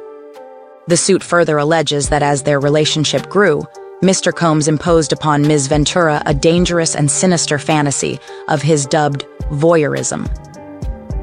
The 0.86 0.96
suit 0.96 1.22
further 1.22 1.58
alleges 1.58 2.08
that 2.08 2.22
as 2.22 2.44
their 2.44 2.58
relationship 2.58 3.28
grew, 3.28 3.62
Mr. 4.02 4.34
Combs 4.34 4.68
imposed 4.68 5.12
upon 5.12 5.46
Ms. 5.46 5.66
Ventura 5.66 6.22
a 6.24 6.32
dangerous 6.32 6.96
and 6.96 7.10
sinister 7.10 7.58
fantasy 7.58 8.18
of 8.48 8.62
his 8.62 8.86
dubbed 8.86 9.26
voyeurism. 9.50 10.24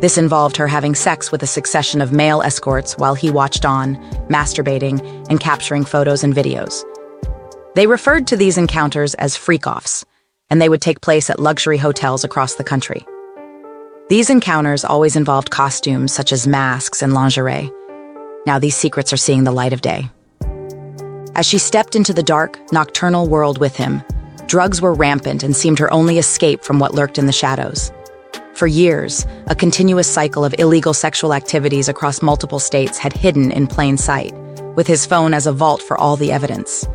This 0.01 0.19
involved 0.19 0.57
her 0.57 0.67
having 0.67 0.93
sex 0.93 1.31
with 1.31 1.41
a 1.41 1.47
succession 1.47 1.99
of 1.99 2.11
male 2.11 2.43
escorts 2.43 2.95
while 2.97 3.15
he 3.15 3.31
watched 3.31 3.65
on, 3.65 3.95
masturbating, 4.27 5.01
and 5.29 5.39
capturing 5.39 5.85
photos 5.85 6.23
and 6.23 6.35
videos. 6.35 6.83
They 7.73 7.87
referred 7.87 8.27
to 8.27 8.37
these 8.37 8.59
encounters 8.59 9.15
as 9.15 9.35
freak-offs, 9.35 10.05
and 10.51 10.61
they 10.61 10.69
would 10.69 10.81
take 10.81 11.01
place 11.01 11.31
at 11.31 11.39
luxury 11.39 11.77
hotels 11.77 12.23
across 12.23 12.55
the 12.55 12.63
country. 12.63 13.03
These 14.09 14.29
encounters 14.29 14.83
always 14.83 15.15
involved 15.15 15.49
costumes 15.49 16.11
such 16.11 16.33
as 16.33 16.45
masks 16.45 17.01
and 17.01 17.13
lingerie. 17.13 17.71
Now 18.45 18.59
these 18.59 18.75
secrets 18.75 19.13
are 19.13 19.17
seeing 19.17 19.45
the 19.45 19.51
light 19.51 19.71
of 19.71 19.79
day. 19.79 20.09
As 21.35 21.45
she 21.45 21.57
stepped 21.57 21.95
into 21.95 22.13
the 22.13 22.21
dark, 22.21 22.59
nocturnal 22.73 23.29
world 23.29 23.59
with 23.59 23.77
him, 23.77 24.03
drugs 24.45 24.81
were 24.81 24.93
rampant 24.93 25.41
and 25.41 25.55
seemed 25.55 25.79
her 25.79 25.91
only 25.91 26.17
escape 26.17 26.63
from 26.63 26.79
what 26.79 26.93
lurked 26.93 27.17
in 27.17 27.27
the 27.27 27.31
shadows. 27.31 27.93
For 28.55 28.67
years, 28.67 29.25
a 29.47 29.55
continuous 29.55 30.07
cycle 30.07 30.43
of 30.43 30.53
illegal 30.59 30.93
sexual 30.93 31.33
activities 31.33 31.87
across 31.87 32.21
multiple 32.21 32.59
states 32.59 32.97
had 32.97 33.13
hidden 33.13 33.51
in 33.51 33.67
plain 33.67 33.95
sight, 33.97 34.35
with 34.75 34.85
his 34.85 35.05
phone 35.05 35.33
as 35.33 35.47
a 35.47 35.53
vault 35.53 35.81
for 35.81 35.97
all 35.97 36.17
the 36.17 36.31
evidence. 36.33 36.85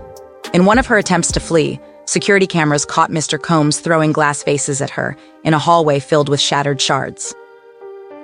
In 0.53 0.67
one 0.67 0.79
of 0.79 0.87
her 0.87 0.99
attempts 0.99 1.33
to 1.33 1.41
flee, 1.41 1.81
security 2.09 2.47
cameras 2.47 2.87
caught 2.87 3.11
Mr. 3.11 3.39
Combs 3.41 3.81
throwing 3.81 4.13
glass 4.13 4.43
vases 4.43 4.81
at 4.81 4.89
her 4.89 5.15
in 5.45 5.53
a 5.53 5.59
hallway 5.59 6.01
filled 6.01 6.31
with 6.31 6.41
shattered 6.41 6.81
shards. 6.81 7.35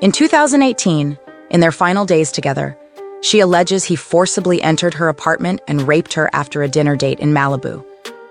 In 0.01 0.11
2018, 0.11 1.19
in 1.51 1.61
their 1.61 1.71
final 1.71 2.07
days 2.07 2.33
together, 2.33 2.79
she 3.21 3.41
alleges 3.41 3.85
he 3.85 3.95
forcibly 3.95 4.63
entered 4.63 4.95
her 4.95 5.11
apartment 5.11 5.61
and 5.69 5.87
raped 5.87 6.15
her 6.15 6.31
after 6.33 6.63
a 6.63 6.69
dinner 6.69 6.97
date 6.97 7.21
in 7.21 7.35
Malibu, 7.35 7.85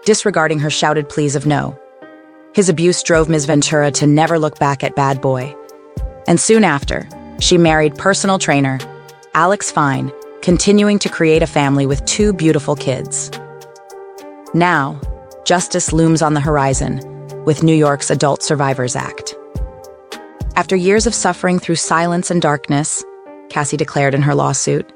disregarding 0.06 0.58
her 0.58 0.72
shouted 0.72 1.08
pleas 1.08 1.36
of 1.36 1.46
no. 1.46 1.80
His 2.56 2.68
abuse 2.68 3.04
drove 3.04 3.30
Ms. 3.30 3.46
Ventura 3.46 3.92
to 3.92 4.08
never 4.08 4.40
look 4.40 4.58
back 4.58 4.84
at 4.84 4.96
Bad 4.96 5.22
Boy. 5.22 5.56
And 6.28 6.40
soon 6.40 6.64
after, 6.64 7.08
she 7.40 7.60
married 7.60 7.96
personal 7.96 8.40
trainer 8.40 8.80
Alex 9.36 9.70
Fine, 9.70 10.12
continuing 10.42 10.98
to 10.98 11.10
create 11.10 11.44
a 11.44 11.48
family 11.48 11.86
with 11.86 12.04
two 12.06 12.34
beautiful 12.34 12.76
kids. 12.76 13.30
Now, 14.56 15.00
justice 15.46 15.92
looms 15.92 16.22
on 16.22 16.34
the 16.34 16.40
horizon 16.40 17.02
with 17.44 17.64
New 17.64 17.76
York's 17.76 18.10
Adult 18.10 18.42
Survivors 18.42 18.96
Act. 18.96 19.36
After 20.56 20.76
years 20.76 21.06
of 21.06 21.14
suffering 21.14 21.60
through 21.60 21.76
silence 21.76 22.32
and 22.32 22.42
darkness, 22.42 23.04
Cassie 23.50 23.76
declared 23.76 24.14
in 24.14 24.22
her 24.22 24.36
lawsuit, 24.36 24.90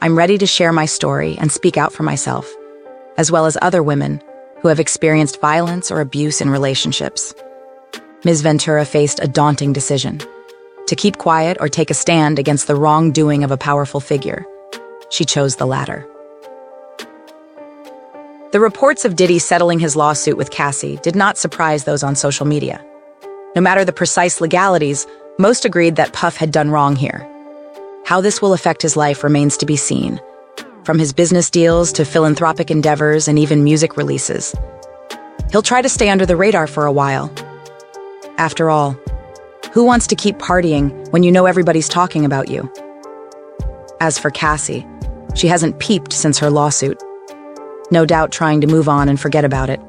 I'm 0.00 0.16
ready 0.16 0.38
to 0.38 0.46
share 0.46 0.72
my 0.72 0.86
story 0.86 1.36
and 1.38 1.50
speak 1.50 1.76
out 1.76 1.92
for 1.92 2.04
myself, 2.04 2.48
as 3.16 3.32
well 3.32 3.46
as 3.46 3.58
other 3.60 3.82
women 3.82 4.22
who 4.60 4.68
have 4.68 4.78
experienced 4.78 5.40
violence 5.40 5.90
or 5.90 6.00
abuse 6.00 6.40
in 6.40 6.48
relationships. 6.48 7.34
Ms. 8.24 8.42
Ventura 8.42 8.84
faced 8.84 9.20
a 9.20 9.28
daunting 9.28 9.72
decision 9.72 10.20
to 10.86 10.96
keep 10.96 11.18
quiet 11.18 11.56
or 11.60 11.68
take 11.68 11.90
a 11.90 11.94
stand 11.94 12.38
against 12.38 12.68
the 12.68 12.76
wrongdoing 12.76 13.42
of 13.42 13.50
a 13.50 13.56
powerful 13.56 13.98
figure. 13.98 14.46
She 15.10 15.24
chose 15.24 15.56
the 15.56 15.66
latter. 15.66 16.06
The 18.56 18.60
reports 18.60 19.04
of 19.04 19.16
Diddy 19.16 19.38
settling 19.38 19.78
his 19.80 19.96
lawsuit 19.96 20.38
with 20.38 20.50
Cassie 20.50 20.98
did 21.02 21.14
not 21.14 21.36
surprise 21.36 21.84
those 21.84 22.02
on 22.02 22.16
social 22.16 22.46
media. 22.46 22.82
No 23.54 23.60
matter 23.60 23.84
the 23.84 23.92
precise 23.92 24.40
legalities, 24.40 25.06
most 25.38 25.66
agreed 25.66 25.96
that 25.96 26.14
Puff 26.14 26.38
had 26.38 26.52
done 26.52 26.70
wrong 26.70 26.96
here. 26.96 27.28
How 28.06 28.22
this 28.22 28.40
will 28.40 28.54
affect 28.54 28.80
his 28.80 28.96
life 28.96 29.22
remains 29.22 29.58
to 29.58 29.66
be 29.66 29.76
seen, 29.76 30.18
from 30.84 30.98
his 30.98 31.12
business 31.12 31.50
deals 31.50 31.92
to 31.92 32.06
philanthropic 32.06 32.70
endeavors 32.70 33.28
and 33.28 33.38
even 33.38 33.62
music 33.62 33.98
releases. 33.98 34.54
He'll 35.52 35.60
try 35.60 35.82
to 35.82 35.88
stay 35.90 36.08
under 36.08 36.24
the 36.24 36.34
radar 36.34 36.66
for 36.66 36.86
a 36.86 36.92
while. 36.92 37.30
After 38.38 38.70
all, 38.70 38.96
who 39.74 39.84
wants 39.84 40.06
to 40.06 40.16
keep 40.16 40.38
partying 40.38 41.12
when 41.12 41.22
you 41.22 41.30
know 41.30 41.44
everybody's 41.44 41.90
talking 41.90 42.24
about 42.24 42.48
you? 42.48 42.72
As 44.00 44.18
for 44.18 44.30
Cassie, 44.30 44.86
she 45.34 45.46
hasn't 45.46 45.78
peeped 45.78 46.14
since 46.14 46.38
her 46.38 46.48
lawsuit, 46.48 46.98
no 47.90 48.04
doubt 48.04 48.32
trying 48.32 48.60
to 48.60 48.66
move 48.66 48.88
on 48.88 49.08
and 49.08 49.20
forget 49.20 49.44
about 49.44 49.70
it. 49.70 49.80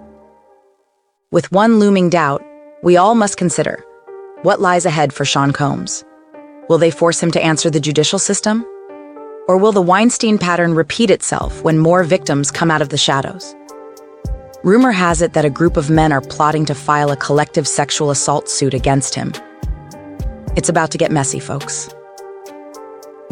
With 1.31 1.51
one 1.51 1.79
looming 1.79 2.09
doubt, 2.09 2.43
we 2.83 2.97
all 2.97 3.15
must 3.15 3.37
consider 3.37 3.83
what 4.43 4.61
lies 4.61 4.85
ahead 4.85 5.11
for 5.11 5.25
Sean 5.25 5.51
Combs. 5.51 6.05
Will 6.69 6.77
they 6.77 6.91
force 6.91 7.21
him 7.21 7.31
to 7.31 7.43
answer 7.43 7.69
the 7.69 7.79
judicial 7.79 8.19
system? 8.19 8.65
Or 9.47 9.57
will 9.57 9.71
the 9.71 9.81
Weinstein 9.81 10.37
pattern 10.37 10.73
repeat 10.73 11.09
itself 11.09 11.63
when 11.63 11.77
more 11.77 12.03
victims 12.03 12.51
come 12.51 12.69
out 12.69 12.81
of 12.81 12.89
the 12.89 12.97
shadows? 12.97 13.55
Rumor 14.63 14.91
has 14.91 15.21
it 15.21 15.33
that 15.33 15.45
a 15.45 15.49
group 15.49 15.77
of 15.77 15.89
men 15.89 16.11
are 16.11 16.21
plotting 16.21 16.65
to 16.65 16.75
file 16.75 17.11
a 17.11 17.17
collective 17.17 17.67
sexual 17.67 18.09
assault 18.11 18.49
suit 18.49 18.73
against 18.73 19.15
him. 19.15 19.31
It's 20.55 20.69
about 20.69 20.91
to 20.91 20.97
get 20.97 21.11
messy, 21.11 21.39
folks. 21.39 21.89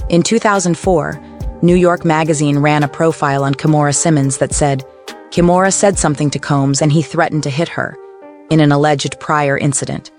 In 0.10 0.23
2004, 0.23 1.19
New 1.65 1.75
York 1.75 2.06
Magazine 2.06 2.60
ran 2.60 2.84
a 2.84 2.88
profile 2.88 3.43
on 3.43 3.56
Kimora 3.56 3.95
Simmons 3.95 4.38
that 4.38 4.54
said, 4.54 4.86
Kimora 5.32 5.73
said 5.73 5.97
something 5.97 6.30
to 6.30 6.38
Combs 6.38 6.80
and 6.80 6.91
he 6.91 7.01
threatened 7.01 7.41
to 7.41 7.49
hit 7.49 7.67
her 7.69 7.97
in 8.51 8.60
an 8.60 8.71
alleged 8.71 9.19
prior 9.19 9.58
incident. 9.58 10.12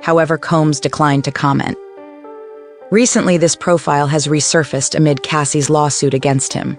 However, 0.00 0.38
Combs 0.38 0.80
declined 0.80 1.24
to 1.24 1.30
comment. 1.30 1.76
Recently, 2.90 3.36
this 3.36 3.54
profile 3.54 4.06
has 4.06 4.28
resurfaced 4.28 4.94
amid 4.94 5.22
Cassie's 5.22 5.68
lawsuit 5.68 6.14
against 6.14 6.54
him. 6.54 6.78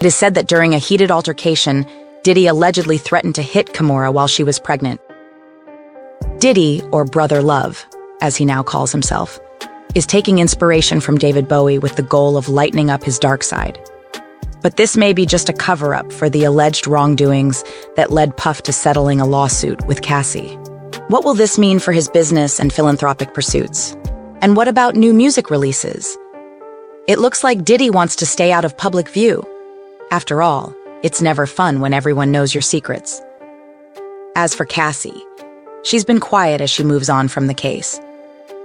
It 0.00 0.06
is 0.06 0.16
said 0.16 0.34
that 0.34 0.48
during 0.48 0.74
a 0.74 0.78
heated 0.78 1.12
altercation, 1.12 1.86
Diddy 2.24 2.48
allegedly 2.48 2.98
threatened 2.98 3.36
to 3.36 3.42
hit 3.42 3.72
Kimora 3.72 4.12
while 4.12 4.26
she 4.26 4.42
was 4.42 4.58
pregnant. 4.58 5.00
Diddy, 6.38 6.82
or 6.90 7.04
Brother 7.04 7.40
Love, 7.40 7.86
as 8.20 8.34
he 8.34 8.44
now 8.44 8.64
calls 8.64 8.90
himself, 8.90 9.38
is 9.94 10.06
taking 10.06 10.38
inspiration 10.38 11.00
from 11.00 11.18
David 11.18 11.48
Bowie 11.48 11.78
with 11.78 11.96
the 11.96 12.02
goal 12.02 12.36
of 12.36 12.48
lightening 12.48 12.90
up 12.90 13.04
his 13.04 13.18
dark 13.18 13.42
side. 13.42 13.78
But 14.62 14.76
this 14.76 14.96
may 14.96 15.12
be 15.12 15.26
just 15.26 15.48
a 15.48 15.52
cover 15.52 15.94
up 15.94 16.10
for 16.12 16.30
the 16.30 16.44
alleged 16.44 16.86
wrongdoings 16.86 17.62
that 17.96 18.10
led 18.10 18.36
Puff 18.36 18.62
to 18.62 18.72
settling 18.72 19.20
a 19.20 19.26
lawsuit 19.26 19.86
with 19.86 20.02
Cassie. 20.02 20.56
What 21.08 21.24
will 21.24 21.34
this 21.34 21.58
mean 21.58 21.78
for 21.78 21.92
his 21.92 22.08
business 22.08 22.58
and 22.58 22.72
philanthropic 22.72 23.34
pursuits? 23.34 23.94
And 24.40 24.56
what 24.56 24.68
about 24.68 24.96
new 24.96 25.12
music 25.12 25.50
releases? 25.50 26.16
It 27.06 27.18
looks 27.18 27.44
like 27.44 27.64
Diddy 27.64 27.90
wants 27.90 28.16
to 28.16 28.26
stay 28.26 28.52
out 28.52 28.64
of 28.64 28.76
public 28.76 29.08
view. 29.10 29.46
After 30.10 30.42
all, 30.42 30.74
it's 31.02 31.20
never 31.20 31.46
fun 31.46 31.80
when 31.80 31.92
everyone 31.92 32.32
knows 32.32 32.54
your 32.54 32.62
secrets. 32.62 33.20
As 34.34 34.54
for 34.54 34.64
Cassie, 34.64 35.22
she's 35.82 36.04
been 36.04 36.20
quiet 36.20 36.62
as 36.62 36.70
she 36.70 36.82
moves 36.82 37.10
on 37.10 37.28
from 37.28 37.46
the 37.46 37.54
case. 37.54 38.00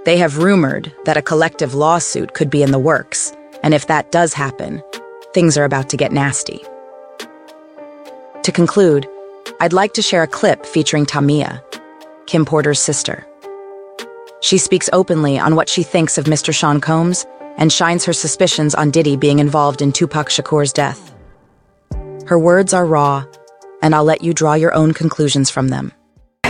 They 0.06 0.16
have 0.16 0.38
rumored 0.38 0.92
that 1.04 1.18
a 1.18 1.22
collective 1.22 1.74
lawsuit 1.74 2.32
could 2.32 2.48
be 2.48 2.62
in 2.62 2.70
the 2.70 2.78
works, 2.78 3.36
and 3.62 3.74
if 3.74 3.86
that 3.88 4.10
does 4.10 4.32
happen, 4.32 4.82
things 5.34 5.58
are 5.58 5.64
about 5.64 5.90
to 5.90 5.98
get 5.98 6.10
nasty. 6.10 6.64
To 8.42 8.50
conclude, 8.50 9.06
I'd 9.60 9.74
like 9.74 9.92
to 9.94 10.02
share 10.02 10.22
a 10.22 10.26
clip 10.26 10.64
featuring 10.64 11.04
Tamia, 11.04 11.62
Kim 12.26 12.46
Porter's 12.46 12.80
sister. 12.80 13.26
She 14.40 14.56
speaks 14.56 14.88
openly 14.94 15.38
on 15.38 15.54
what 15.54 15.68
she 15.68 15.82
thinks 15.82 16.16
of 16.16 16.24
Mr. 16.24 16.54
Sean 16.54 16.80
Combs 16.80 17.26
and 17.58 17.70
shines 17.70 18.06
her 18.06 18.14
suspicions 18.14 18.74
on 18.74 18.90
Diddy 18.90 19.16
being 19.16 19.38
involved 19.38 19.82
in 19.82 19.92
Tupac 19.92 20.30
Shakur's 20.30 20.72
death. 20.72 21.14
Her 22.26 22.38
words 22.38 22.72
are 22.72 22.86
raw, 22.86 23.26
and 23.82 23.94
I'll 23.94 24.04
let 24.04 24.22
you 24.22 24.32
draw 24.32 24.54
your 24.54 24.72
own 24.72 24.94
conclusions 24.94 25.50
from 25.50 25.68
them. 25.68 25.92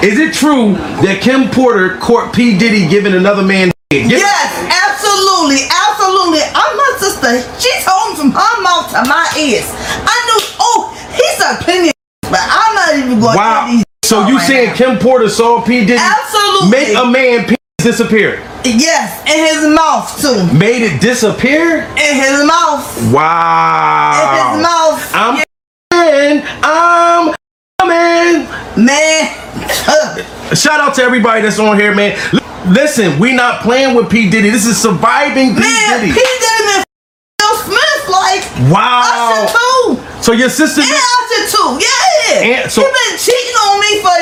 Is 0.03 0.19
it 0.19 0.33
true 0.33 0.73
that 1.05 1.21
Kim 1.21 1.51
Porter 1.51 1.99
caught 1.99 2.33
P. 2.35 2.57
Diddy 2.57 2.89
giving 2.89 3.13
another 3.13 3.43
man? 3.45 3.71
Yes. 3.93 4.09
Yes, 4.09 4.49
absolutely, 4.73 5.69
absolutely. 5.69 6.41
I'm 6.57 6.73
my 6.73 6.93
sister. 6.97 7.37
She 7.61 7.69
told 7.85 8.17
me 8.17 8.17
from 8.17 8.31
her 8.33 8.57
mouth 8.65 8.89
to 8.97 9.05
my 9.05 9.29
ears. 9.37 9.69
I 9.69 10.17
knew. 10.25 10.41
Oh, 10.57 10.89
he 11.13 11.27
said 11.37 11.61
plenty, 11.61 11.89
of 11.89 12.33
but 12.33 12.41
I'm 12.41 12.75
not 12.75 12.97
even 12.97 13.21
going. 13.21 13.37
Wow. 13.37 13.67
to 13.67 13.73
these 13.77 13.85
So 14.05 14.27
you 14.27 14.37
right 14.37 14.47
saying 14.49 14.69
now. 14.71 14.77
Kim 14.77 14.99
Porter 14.99 15.29
saw 15.29 15.61
P. 15.61 15.85
Diddy 15.85 16.01
Absolutely. 16.01 16.71
make 16.71 16.97
a 16.97 17.05
man 17.05 17.45
penis 17.45 17.59
disappear? 17.85 18.41
Yes, 18.65 19.21
in 19.29 19.37
his 19.37 19.69
mouth 19.77 20.09
too. 20.17 20.49
Made 20.57 20.81
it 20.81 21.01
disappear? 21.03 21.83
In 22.01 22.15
his 22.17 22.41
mouth. 22.49 23.13
Wow. 23.13 24.17
In 24.17 24.33
his 24.33 24.63
mouth. 24.65 25.01
I'm 25.13 25.45
coming. 25.93 26.43
I'm 26.65 27.35
coming. 27.79 28.49
Man. 28.87 29.37
Shout 30.55 30.81
out 30.81 30.95
to 30.97 31.03
everybody 31.03 31.43
that's 31.43 31.59
on 31.59 31.79
here, 31.79 31.95
man. 31.95 32.17
Listen, 32.73 33.19
we 33.19 33.33
not 33.33 33.63
playing 33.63 33.95
with 33.97 34.11
P. 34.11 34.29
Diddy. 34.31 34.51
This 34.51 34.67
is 34.67 34.77
surviving 34.81 35.55
P. 35.55 35.61
Man, 35.61 36.01
Diddy. 36.01 36.13
he 36.13 36.21
did 36.21 36.43
him 36.61 36.67
in 36.77 36.85
Will 37.41 37.57
Smith 37.65 38.09
like 38.09 38.43
Wow. 38.71 39.47
Usher 39.47 39.57
too. 39.57 40.23
So 40.23 40.33
your 40.33 40.51
sister 40.51 40.83
And 40.83 40.91
Usher 40.91 41.57
too. 41.57 41.81
Yeah. 41.81 42.61
And 42.63 42.71
so- 42.71 42.83
he 42.83 42.87
been 42.87 43.19
cheating 43.19 43.57
on 43.65 43.81
me 43.81 44.01
for 44.03 44.17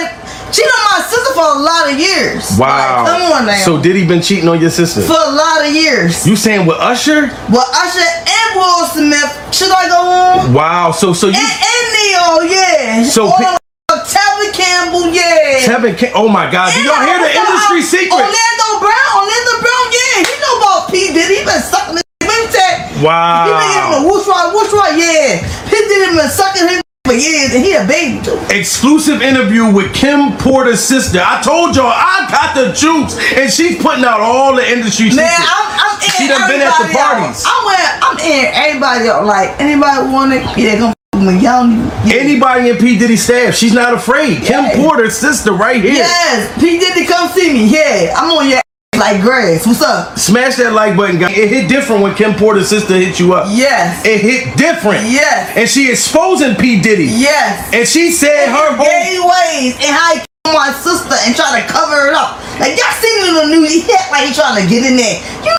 cheating 0.52 0.70
on 0.70 0.84
my 1.00 1.04
sister 1.08 1.34
for 1.34 1.44
a 1.44 1.58
lot 1.58 1.90
of 1.92 1.98
years. 1.98 2.56
Wow. 2.58 2.68
Like, 2.68 3.06
come 3.12 3.32
on 3.32 3.46
now. 3.46 3.64
So 3.64 3.82
Diddy 3.82 4.06
been 4.06 4.22
cheating 4.22 4.48
on 4.48 4.60
your 4.60 4.70
sister? 4.70 5.00
for 5.02 5.12
a 5.18 5.30
lot 5.32 5.66
of 5.66 5.74
years. 5.74 6.24
You 6.26 6.36
saying 6.36 6.64
with 6.66 6.78
Usher? 6.78 7.22
With 7.50 7.68
Usher 7.74 8.06
and 8.06 8.48
Will 8.54 8.86
Smith, 8.86 9.54
should 9.54 9.70
I 9.72 9.88
go 9.88 9.98
on? 10.46 10.54
Wow. 10.54 10.92
So 10.92 11.12
so 11.12 11.26
you 11.26 11.34
And, 11.34 11.42
and 11.44 11.92
Ne-Yo, 11.92 12.40
yeah. 12.54 13.02
So 13.04 13.26
uh, 13.26 13.56
Tevin 14.08 14.50
Campbell, 14.56 15.06
yeah. 15.12 15.60
Tevin 15.64 15.94
Ca- 15.98 16.12
Oh 16.14 16.28
my 16.28 16.50
God! 16.50 16.72
Do 16.72 16.80
y'all 16.82 17.04
hear 17.04 17.18
the 17.20 17.30
industry 17.32 17.82
secret? 17.82 18.12
Orlando 18.16 18.68
Brown, 18.80 19.08
Orlando 19.20 19.54
Brown, 19.60 19.84
yeah. 19.92 20.16
He 20.24 20.34
know 20.40 20.54
about 20.64 20.80
P. 20.90 21.12
Diddy. 21.12 21.40
He 21.40 21.44
been 21.44 21.60
sucking 21.60 21.96
his 22.00 22.48
tag. 22.54 23.02
Wow. 23.04 23.44
He 23.44 23.50
been 23.52 23.60
giving 23.60 23.84
him 23.84 23.92
a 23.92 24.00
whoosh 24.08 24.26
right, 24.26 24.48
whoosh 24.54 24.72
right, 24.72 24.94
yeah. 24.96 25.44
He 25.68 25.76
did 25.86 26.08
him 26.08 26.16
been 26.16 26.30
sucking 26.30 26.68
his 26.68 26.80
for 27.04 27.14
years, 27.14 27.54
and 27.54 27.64
he 27.64 27.72
a 27.72 27.84
baby 27.88 28.20
too. 28.24 28.36
Exclusive 28.52 29.22
interview 29.22 29.64
with 29.72 29.94
Kim 29.94 30.36
Porter's 30.36 30.80
sister. 30.80 31.20
I 31.24 31.40
told 31.40 31.74
y'all 31.76 31.88
I 31.88 32.28
got 32.28 32.52
the 32.54 32.72
juice, 32.76 33.16
and 33.36 33.50
she's 33.52 33.80
putting 33.80 34.04
out 34.04 34.20
all 34.20 34.54
the 34.54 34.64
industry 34.64 35.06
Man, 35.12 35.24
secrets. 35.24 35.48
I'm, 35.48 35.66
I'm, 35.72 35.94
in 36.04 36.10
She 36.16 36.28
done 36.28 36.48
been 36.50 36.60
at 36.60 36.68
the 36.76 36.88
out. 37.00 37.16
parties. 37.16 37.44
I'm 37.48 37.64
where 37.64 37.88
I'm 38.02 38.18
in 38.20 38.44
everybody 38.52 39.08
out. 39.08 39.24
Like 39.24 39.58
anybody 39.60 40.12
want 40.12 40.32
it, 40.34 40.42
yeah, 40.58 40.92
come 41.18 41.28
f- 41.28 41.34
with 41.34 41.36
me. 41.36 41.42
Y'all, 41.42 41.68
yeah. 42.06 42.20
Anybody 42.22 42.70
in 42.70 42.76
P 42.76 42.98
Diddy 42.98 43.16
staff, 43.16 43.54
she's 43.54 43.74
not 43.74 43.94
afraid. 43.94 44.42
Kim 44.42 44.64
Porter's 44.80 45.16
sister, 45.16 45.52
right 45.52 45.82
here. 45.82 45.92
Yes, 45.94 46.54
P 46.60 46.78
Diddy, 46.78 47.06
come 47.06 47.28
see 47.30 47.52
me. 47.52 47.66
Yeah, 47.66 48.14
I'm 48.16 48.30
on 48.30 48.48
your 48.48 48.60
like 48.98 49.20
grass. 49.22 49.66
What's 49.66 49.82
up? 49.82 50.18
Smash 50.18 50.56
that 50.56 50.72
like 50.72 50.96
button, 50.96 51.20
guys. 51.20 51.36
It 51.36 51.48
hit 51.48 51.68
different 51.68 52.02
when 52.02 52.14
Kim 52.14 52.34
Porter's 52.34 52.68
sister 52.68 52.94
hit 52.94 53.20
you 53.20 53.32
up. 53.34 53.46
Yes, 53.50 54.04
It 54.04 54.20
hit 54.20 54.56
different. 54.58 55.04
Yes. 55.06 55.56
And 55.56 55.68
she 55.68 55.90
exposing 55.90 56.56
P 56.56 56.80
Diddy. 56.80 57.04
yes. 57.06 57.70
And 57.72 57.86
she 57.86 58.10
said 58.10 58.48
her 58.48 58.74
whole 58.74 58.84
gay 58.84 59.18
ways 59.22 59.74
and 59.78 59.94
how 59.94 60.14
he 60.14 60.20
my 60.48 60.72
sister 60.72 61.12
and 61.28 61.36
try 61.36 61.60
to 61.60 61.68
cover 61.68 62.08
it 62.08 62.14
up. 62.14 62.40
Like 62.58 62.72
y'all 62.74 62.90
seen 62.96 63.20
it 63.20 63.28
on 63.36 63.50
the 63.50 63.56
news. 63.56 63.70
He 63.70 63.84
act 63.92 64.10
like 64.10 64.26
he 64.28 64.32
trying 64.34 64.56
to 64.56 64.66
get 64.68 64.80
in 64.82 64.96
there. 64.96 65.20
You 65.44 65.52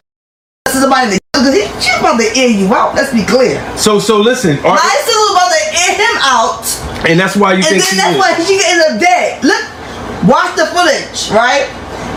know 0.76 0.82
somebody 0.82 1.18
because 1.34 1.54
he 1.56 1.64
she's 1.82 1.98
about 2.00 2.18
to 2.20 2.28
air 2.38 2.50
you 2.50 2.68
out. 2.74 2.96
Let's 2.96 3.14
be 3.14 3.24
clear. 3.26 3.58
So 3.78 4.00
so 4.00 4.20
listen, 4.20 4.58
are- 4.66 4.76
My 4.76 4.96
sister 5.06 5.16
was 5.18 5.32
about 5.34 5.52
to 5.56 5.64
air 5.74 5.94
him 5.98 6.16
out. 6.22 6.64
and 7.10 7.16
that's 7.20 7.36
why 7.36 7.54
you 7.54 7.64
And 7.64 7.66
think 7.66 7.82
then 7.84 7.90
she 7.90 7.96
that's 7.98 8.14
is. 8.14 8.20
why 8.20 8.30
she 8.44 8.56
ends 8.60 8.82
up 8.90 8.96
dead. 9.00 9.44
Look, 9.44 9.64
watch 10.28 10.52
the 10.56 10.66
footage, 10.74 11.32
right? 11.32 11.66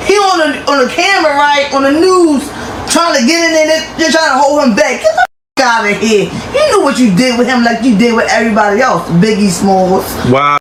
He 0.07 0.15
on 0.19 0.39
the 0.43 0.49
on 0.71 0.85
the 0.85 0.91
camera, 0.93 1.33
right, 1.39 1.71
on 1.73 1.83
the 1.87 1.93
news, 1.95 2.43
trying 2.91 3.15
to 3.21 3.23
get 3.27 3.39
in 3.47 3.53
there. 3.55 3.81
They're 3.97 4.11
trying 4.11 4.35
to 4.35 4.39
hold 4.43 4.65
him 4.67 4.75
back. 4.75 4.99
Get 5.01 5.15
the 5.15 5.23
f- 5.23 5.29
out 5.63 5.87
of 5.89 5.97
here. 6.03 6.27
You 6.53 6.61
knew 6.75 6.83
what 6.83 6.99
you 6.99 7.15
did 7.15 7.39
with 7.39 7.47
him, 7.47 7.63
like 7.63 7.85
you 7.85 7.97
did 7.97 8.17
with 8.17 8.27
everybody 8.29 8.81
else. 8.81 9.07
Biggie 9.23 9.49
Smalls, 9.49 10.03
Wow. 10.29 10.59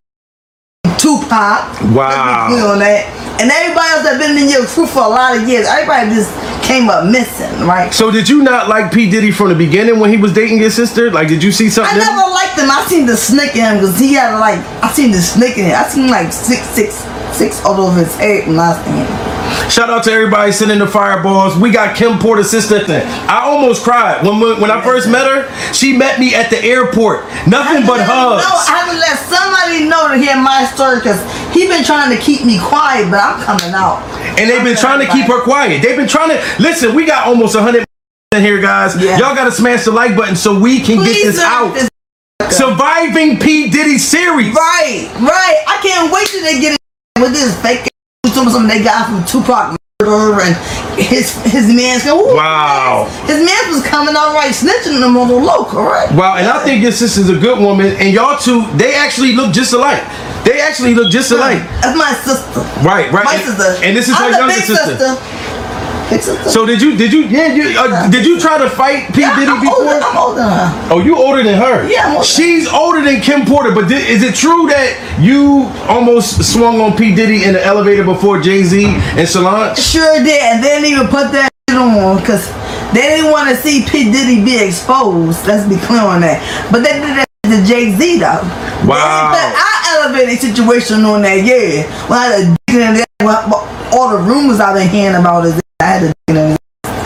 Tupac. 1.32 1.96
Wow. 1.96 2.12
Let's 2.12 2.28
be 2.28 2.60
clear 2.60 2.68
on 2.68 2.80
that. 2.80 3.08
And 3.40 3.50
everybody 3.50 3.88
else 3.96 4.04
that 4.04 4.20
been 4.20 4.36
in 4.38 4.52
your 4.52 4.68
crew 4.68 4.86
for 4.86 5.02
a 5.02 5.10
lot 5.10 5.40
of 5.40 5.48
years. 5.48 5.66
Everybody 5.66 6.12
just 6.12 6.30
came 6.62 6.92
up 6.92 7.08
missing, 7.08 7.50
right? 7.66 7.90
So 7.94 8.12
did 8.12 8.28
you 8.28 8.44
not 8.44 8.68
like 8.68 8.92
P 8.92 9.10
Diddy 9.10 9.32
from 9.32 9.50
the 9.50 9.56
beginning 9.56 9.98
when 9.98 10.12
he 10.12 10.18
was 10.18 10.34
dating 10.34 10.60
your 10.60 10.70
sister? 10.70 11.10
Like, 11.10 11.28
did 11.28 11.42
you 11.42 11.52
see 11.52 11.70
something? 11.70 11.96
I 11.96 11.98
never 11.98 12.30
liked 12.30 12.60
him. 12.60 12.70
I 12.70 12.86
seen 12.86 13.06
the 13.08 13.18
snake 13.18 13.56
in 13.56 13.64
him 13.64 13.76
because 13.80 13.98
he 13.98 14.14
had 14.14 14.38
like 14.38 14.60
I 14.84 14.92
seen 14.92 15.12
the 15.12 15.22
snake 15.22 15.58
in 15.58 15.66
him. 15.66 15.76
I 15.76 15.88
seen 15.88 16.12
like 16.12 16.32
six 16.34 16.68
six 16.76 17.02
six 17.32 17.64
all 17.64 17.80
over 17.80 17.98
his 18.04 18.14
head 18.16 18.48
when 18.48 18.60
I 18.60 18.76
seen 18.84 19.00
him. 19.00 19.31
Shout 19.70 19.90
out 19.90 20.04
to 20.04 20.12
everybody 20.12 20.52
sending 20.52 20.80
the 20.80 20.88
fireballs. 20.88 21.56
We 21.58 21.72
got 21.72 21.96
Kim 21.96 22.20
Porter's 22.20 22.50
sister. 22.50 22.80
Thing. 22.86 23.06
I 23.28 23.42
almost 23.44 23.84
cried 23.84 24.26
when 24.26 24.40
when 24.60 24.70
I 24.72 24.82
first 24.84 25.08
met 25.10 25.26
her. 25.28 25.48
She 25.74 25.96
met 25.96 26.20
me 26.20 26.36
at 26.36 26.50
the 26.50 26.62
airport. 26.64 27.24
Nothing 27.48 27.86
but 27.88 27.98
No, 27.98 28.04
hugs. 28.08 28.44
I 28.68 28.84
haven't 28.84 29.00
let 29.00 29.18
somebody 29.20 29.86
know 29.88 30.10
to 30.10 30.18
hear 30.18 30.36
my 30.36 30.66
story 30.66 30.98
because 30.98 31.22
he 31.54 31.68
been 31.68 31.84
trying 31.84 32.16
to 32.16 32.22
keep 32.22 32.46
me 32.46 32.60
quiet, 32.60 33.10
but 33.10 33.20
I'm 33.20 33.42
coming 33.44 33.74
out. 33.74 34.04
And 34.40 34.50
they've 34.50 34.64
been 34.64 34.76
trying 34.78 35.00
to 35.06 35.12
keep 35.12 35.26
her 35.28 35.42
quiet. 35.42 35.82
They've 35.82 35.96
been 35.98 36.08
trying 36.08 36.30
to 36.30 36.44
listen. 36.60 36.94
We 36.96 37.06
got 37.06 37.28
almost 37.28 37.56
hundred 37.56 37.86
in 38.36 38.42
here, 38.42 38.60
guys. 38.60 39.02
Yeah. 39.02 39.18
Y'all 39.20 39.36
got 39.36 39.46
to 39.46 39.52
smash 39.52 39.86
the 39.86 39.92
like 39.92 40.16
button 40.18 40.36
so 40.36 40.60
we 40.60 40.80
can 40.80 40.98
Please 40.98 41.24
get 41.24 41.26
this 41.32 41.40
out. 41.40 41.74
this 41.74 41.90
Surviving 42.58 43.40
P 43.40 43.70
Diddy 43.70 43.98
series. 43.98 44.54
Right, 44.54 45.08
right. 45.22 45.64
I 45.68 45.80
can't 45.82 46.12
wait 46.12 46.28
till 46.28 46.44
they 46.44 46.60
get 46.60 46.74
it 46.74 46.80
with 47.22 47.32
this 47.34 47.60
fake 47.62 47.88
something 48.30 48.68
they 48.68 48.84
got 48.84 49.08
from 49.10 49.26
Tupac 49.26 49.78
murder 50.02 50.42
and 50.42 50.56
his 51.00 51.34
his 51.46 51.74
man's 51.74 52.04
going. 52.04 52.36
Wow. 52.36 53.06
His 53.26 53.38
man 53.44 53.74
was 53.74 53.84
coming 53.86 54.16
out 54.16 54.34
right, 54.34 54.54
snitching 54.54 55.00
them 55.00 55.18
on 55.18 55.28
the 55.28 55.36
low, 55.36 55.66
correct? 55.66 56.14
Wow, 56.14 56.36
and 56.38 56.48
I 56.48 56.64
think 56.64 56.82
your 56.84 56.92
sister's 56.92 57.30
a 57.30 57.38
good 57.38 57.60
woman, 57.60 57.88
and 57.98 58.14
y'all 58.14 58.38
two, 58.38 58.66
they 58.78 58.94
actually 58.94 59.34
look 59.34 59.54
just 59.54 59.74
alike. 59.74 60.04
They 60.46 60.60
actually 60.60 60.94
look 60.96 61.12
just 61.12 61.32
alike. 61.32 61.60
That's 61.82 61.98
my 61.98 62.14
sister. 62.14 62.62
Right, 62.86 63.12
right. 63.12 63.26
My 63.26 63.36
And- 63.36 63.44
sister. 63.44 63.86
and 63.86 63.96
this 63.98 64.08
is 64.10 64.16
I'm 64.18 64.34
her 64.34 64.40
younger 64.40 64.54
sister. 64.56 64.98
Sister. 64.98 65.41
So 66.20 66.66
did 66.66 66.82
you? 66.82 66.98
Did 66.98 67.14
you? 67.14 67.22
Yeah. 67.26 67.54
You, 67.54 67.80
uh, 67.80 68.10
did 68.10 68.26
you 68.26 68.40
try 68.40 68.58
to 68.58 68.70
fight 68.70 69.14
P 69.14 69.22
yeah, 69.22 69.36
Diddy 69.40 69.52
I'm 69.52 69.62
before? 69.62 69.78
older, 69.84 70.00
I'm 70.04 70.18
older. 70.18 70.42
Oh, 70.92 71.00
you 71.04 71.16
older 71.16 71.44
than 71.44 71.56
her. 71.58 71.88
Yeah, 71.88 72.06
I'm 72.08 72.16
older. 72.18 72.26
She's 72.26 72.68
older 72.68 73.02
than 73.02 73.22
Kim 73.22 73.46
Porter. 73.46 73.72
But 73.74 73.88
di- 73.88 73.96
is 73.96 74.24
it 74.24 74.36
true 74.36 74.68
that 74.68 74.98
you 75.20 75.72
almost 75.88 76.44
swung 76.52 76.82
on 76.82 76.98
P 76.98 77.16
Diddy 77.16 77.44
in 77.46 77.54
the 77.54 77.64
elevator 77.66 78.04
before 78.04 78.42
Jay 78.42 78.64
Z 78.64 78.84
and 78.86 79.28
Solange? 79.28 79.78
Sure 79.78 80.24
did, 80.24 80.42
and 80.42 80.64
they 80.64 80.70
didn't 80.70 80.90
even 80.92 81.08
put 81.08 81.32
that 81.32 81.50
shit 81.70 81.78
on 81.78 82.18
because 82.20 82.46
they 82.94 83.02
didn't 83.02 83.32
want 83.32 83.50
to 83.50 83.56
see 83.56 83.86
P 83.88 84.12
Diddy 84.12 84.44
be 84.44 84.58
exposed. 84.58 85.48
Let's 85.48 85.68
be 85.68 85.78
clear 85.86 86.02
on 86.02 86.22
that. 86.22 86.42
But 86.72 86.84
they 86.84 86.94
did 87.00 87.16
that 87.18 87.28
to 87.46 87.64
Jay 87.66 87.92
Z 87.96 88.20
though. 88.20 88.44
Wow. 88.88 89.32
They 89.32 89.40
put 89.40 89.56
our 89.56 90.08
elevated 90.08 90.40
situation 90.40 91.06
on 91.06 91.22
that. 91.22 91.40
Yeah, 91.44 91.88
when 92.08 92.20
I 92.20 92.26
had 92.28 92.58
to 92.68 92.72
in 92.72 92.80
there, 92.80 92.88
well, 92.88 93.00
well, 93.00 93.11
all 93.28 94.18
the 94.18 94.24
rumors 94.24 94.60
I've 94.60 94.76
been 94.76 94.90
hearing 94.90 95.16
about 95.16 95.46
is 95.46 95.60
I 95.80 95.84
had 95.86 96.00
to 96.00 96.14
in 96.28 96.36
there. 96.36 96.58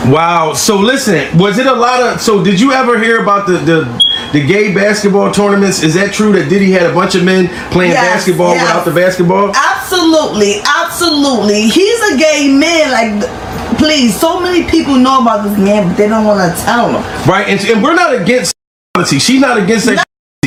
Wow. 0.06 0.52
So 0.54 0.78
listen, 0.78 1.36
was 1.36 1.58
it 1.58 1.66
a 1.66 1.72
lot 1.74 2.00
of? 2.00 2.20
So 2.20 2.44
did 2.44 2.60
you 2.60 2.72
ever 2.72 2.98
hear 2.98 3.20
about 3.22 3.46
the 3.46 3.54
the, 3.58 3.84
the 4.32 4.46
gay 4.46 4.72
basketball 4.72 5.32
tournaments? 5.32 5.82
Is 5.82 5.94
that 5.94 6.14
true 6.14 6.32
that 6.32 6.48
Diddy 6.48 6.70
had 6.70 6.86
a 6.88 6.94
bunch 6.94 7.14
of 7.16 7.24
men 7.24 7.48
playing 7.72 7.92
Yes, 7.92 8.14
basketball 8.14 8.54
yes. 8.54 8.62
without 8.62 8.84
the 8.84 8.92
basketball? 8.94 9.52
Absolutely, 9.56 10.60
absolutely. 10.64 11.62
He's 11.68 12.00
a 12.12 12.18
gay 12.18 12.54
man. 12.54 12.92
Like, 12.92 13.78
please, 13.78 14.18
so 14.18 14.40
many 14.40 14.68
people 14.70 14.94
know 14.96 15.20
about 15.22 15.42
this 15.42 15.58
man, 15.58 15.88
but 15.88 15.96
they 15.96 16.08
don't 16.08 16.24
want 16.24 16.38
to 16.38 16.62
tell 16.62 16.92
them. 16.92 17.02
Right, 17.28 17.48
and, 17.48 17.60
and 17.68 17.82
we're 17.82 17.94
not 17.96 18.14
against 18.14 18.54
sexuality. 18.94 19.18
She's 19.18 19.40
not 19.40 19.58
against 19.58 19.86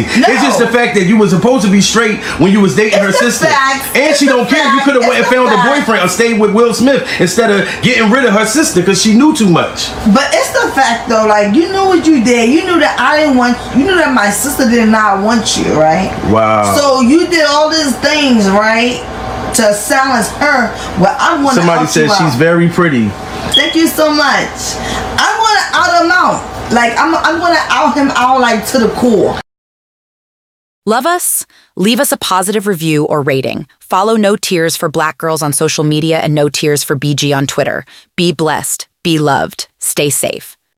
sexuality. 0.03 0.31
It's 0.33 0.43
just 0.43 0.59
the 0.59 0.67
fact 0.67 0.95
that 0.95 1.05
you 1.05 1.17
were 1.17 1.27
supposed 1.29 1.65
to 1.65 1.71
be 1.71 1.81
straight 1.81 2.19
when 2.39 2.51
you 2.51 2.61
was 2.61 2.75
dating 2.75 2.99
her 2.99 3.09
It's 3.09 3.21
a 3.21 3.31
sister, 3.31 3.47
fact. 3.47 3.95
and 3.95 4.11
It's 4.11 4.19
she 4.19 4.25
don't 4.25 4.47
care. 4.47 4.63
You 4.73 4.81
could 4.81 4.95
have 4.95 5.03
went 5.07 5.19
and 5.23 5.27
found 5.27 5.49
a 5.49 5.59
boyfriend 5.67 6.03
or 6.03 6.07
stayed 6.09 6.39
with 6.39 6.53
Will 6.53 6.73
Smith 6.73 7.03
instead 7.19 7.49
of 7.51 7.67
getting 7.83 8.11
rid 8.11 8.25
of 8.25 8.33
her 8.33 8.45
sister 8.45 8.81
because 8.81 9.01
she 9.01 9.13
knew 9.17 9.35
too 9.35 9.49
much. 9.49 9.89
But 10.13 10.29
it's 10.33 10.51
the 10.53 10.71
fact 10.75 11.09
though, 11.09 11.25
like 11.27 11.55
you 11.55 11.71
knew 11.71 11.85
what 11.85 12.05
you 12.05 12.23
did. 12.23 12.49
You 12.49 12.65
knew 12.65 12.79
that 12.79 12.95
I 12.99 13.21
didn't 13.23 13.37
want. 13.37 13.57
You 13.75 13.85
knew 13.85 13.95
that 13.95 14.13
my 14.13 14.29
sister 14.29 14.69
did 14.69 14.89
not 14.89 15.23
want 15.23 15.57
you, 15.57 15.73
right? 15.79 16.09
Wow. 16.31 16.75
So 16.75 17.01
you 17.01 17.27
did 17.27 17.45
all 17.47 17.69
these 17.69 17.95
things, 17.99 18.45
right, 18.49 19.01
to 19.55 19.73
silence 19.73 20.29
her. 20.37 20.69
Well, 21.01 21.15
I 21.19 21.41
want 21.41 21.55
to. 21.55 21.61
Somebody 21.61 21.87
says 21.87 22.15
she's 22.17 22.35
very 22.35 22.69
pretty. 22.69 23.09
Thank 23.55 23.75
you 23.75 23.87
so 23.87 24.11
much. 24.13 24.77
I'm 25.17 25.35
gonna 25.39 25.65
out 25.73 26.03
him 26.03 26.11
out. 26.11 26.39
Like 26.71 26.93
I'm. 26.97 27.15
I'm 27.15 27.39
gonna 27.39 27.63
out 27.69 27.95
him 27.97 28.11
out 28.11 28.39
like 28.41 28.65
to 28.67 28.77
the 28.79 28.89
core. 28.95 29.39
Love 30.85 31.05
us? 31.05 31.45
Leave 31.75 31.99
us 31.99 32.11
a 32.11 32.17
positive 32.17 32.65
review 32.65 33.05
or 33.05 33.21
rating. 33.21 33.67
Follow 33.79 34.15
No 34.15 34.35
Tears 34.35 34.77
for 34.77 34.89
Black 34.89 35.17
Girls 35.17 35.41
on 35.41 35.51
social 35.51 35.83
media 35.83 36.19
and 36.19 36.33
No 36.33 36.47
Tears 36.47 36.83
for 36.83 36.95
BG 36.95 37.35
on 37.35 37.47
Twitter. 37.47 37.85
Be 38.15 38.31
blessed. 38.31 38.87
Be 39.03 39.19
loved. 39.19 39.67
Stay 39.79 40.09
safe. 40.09 40.58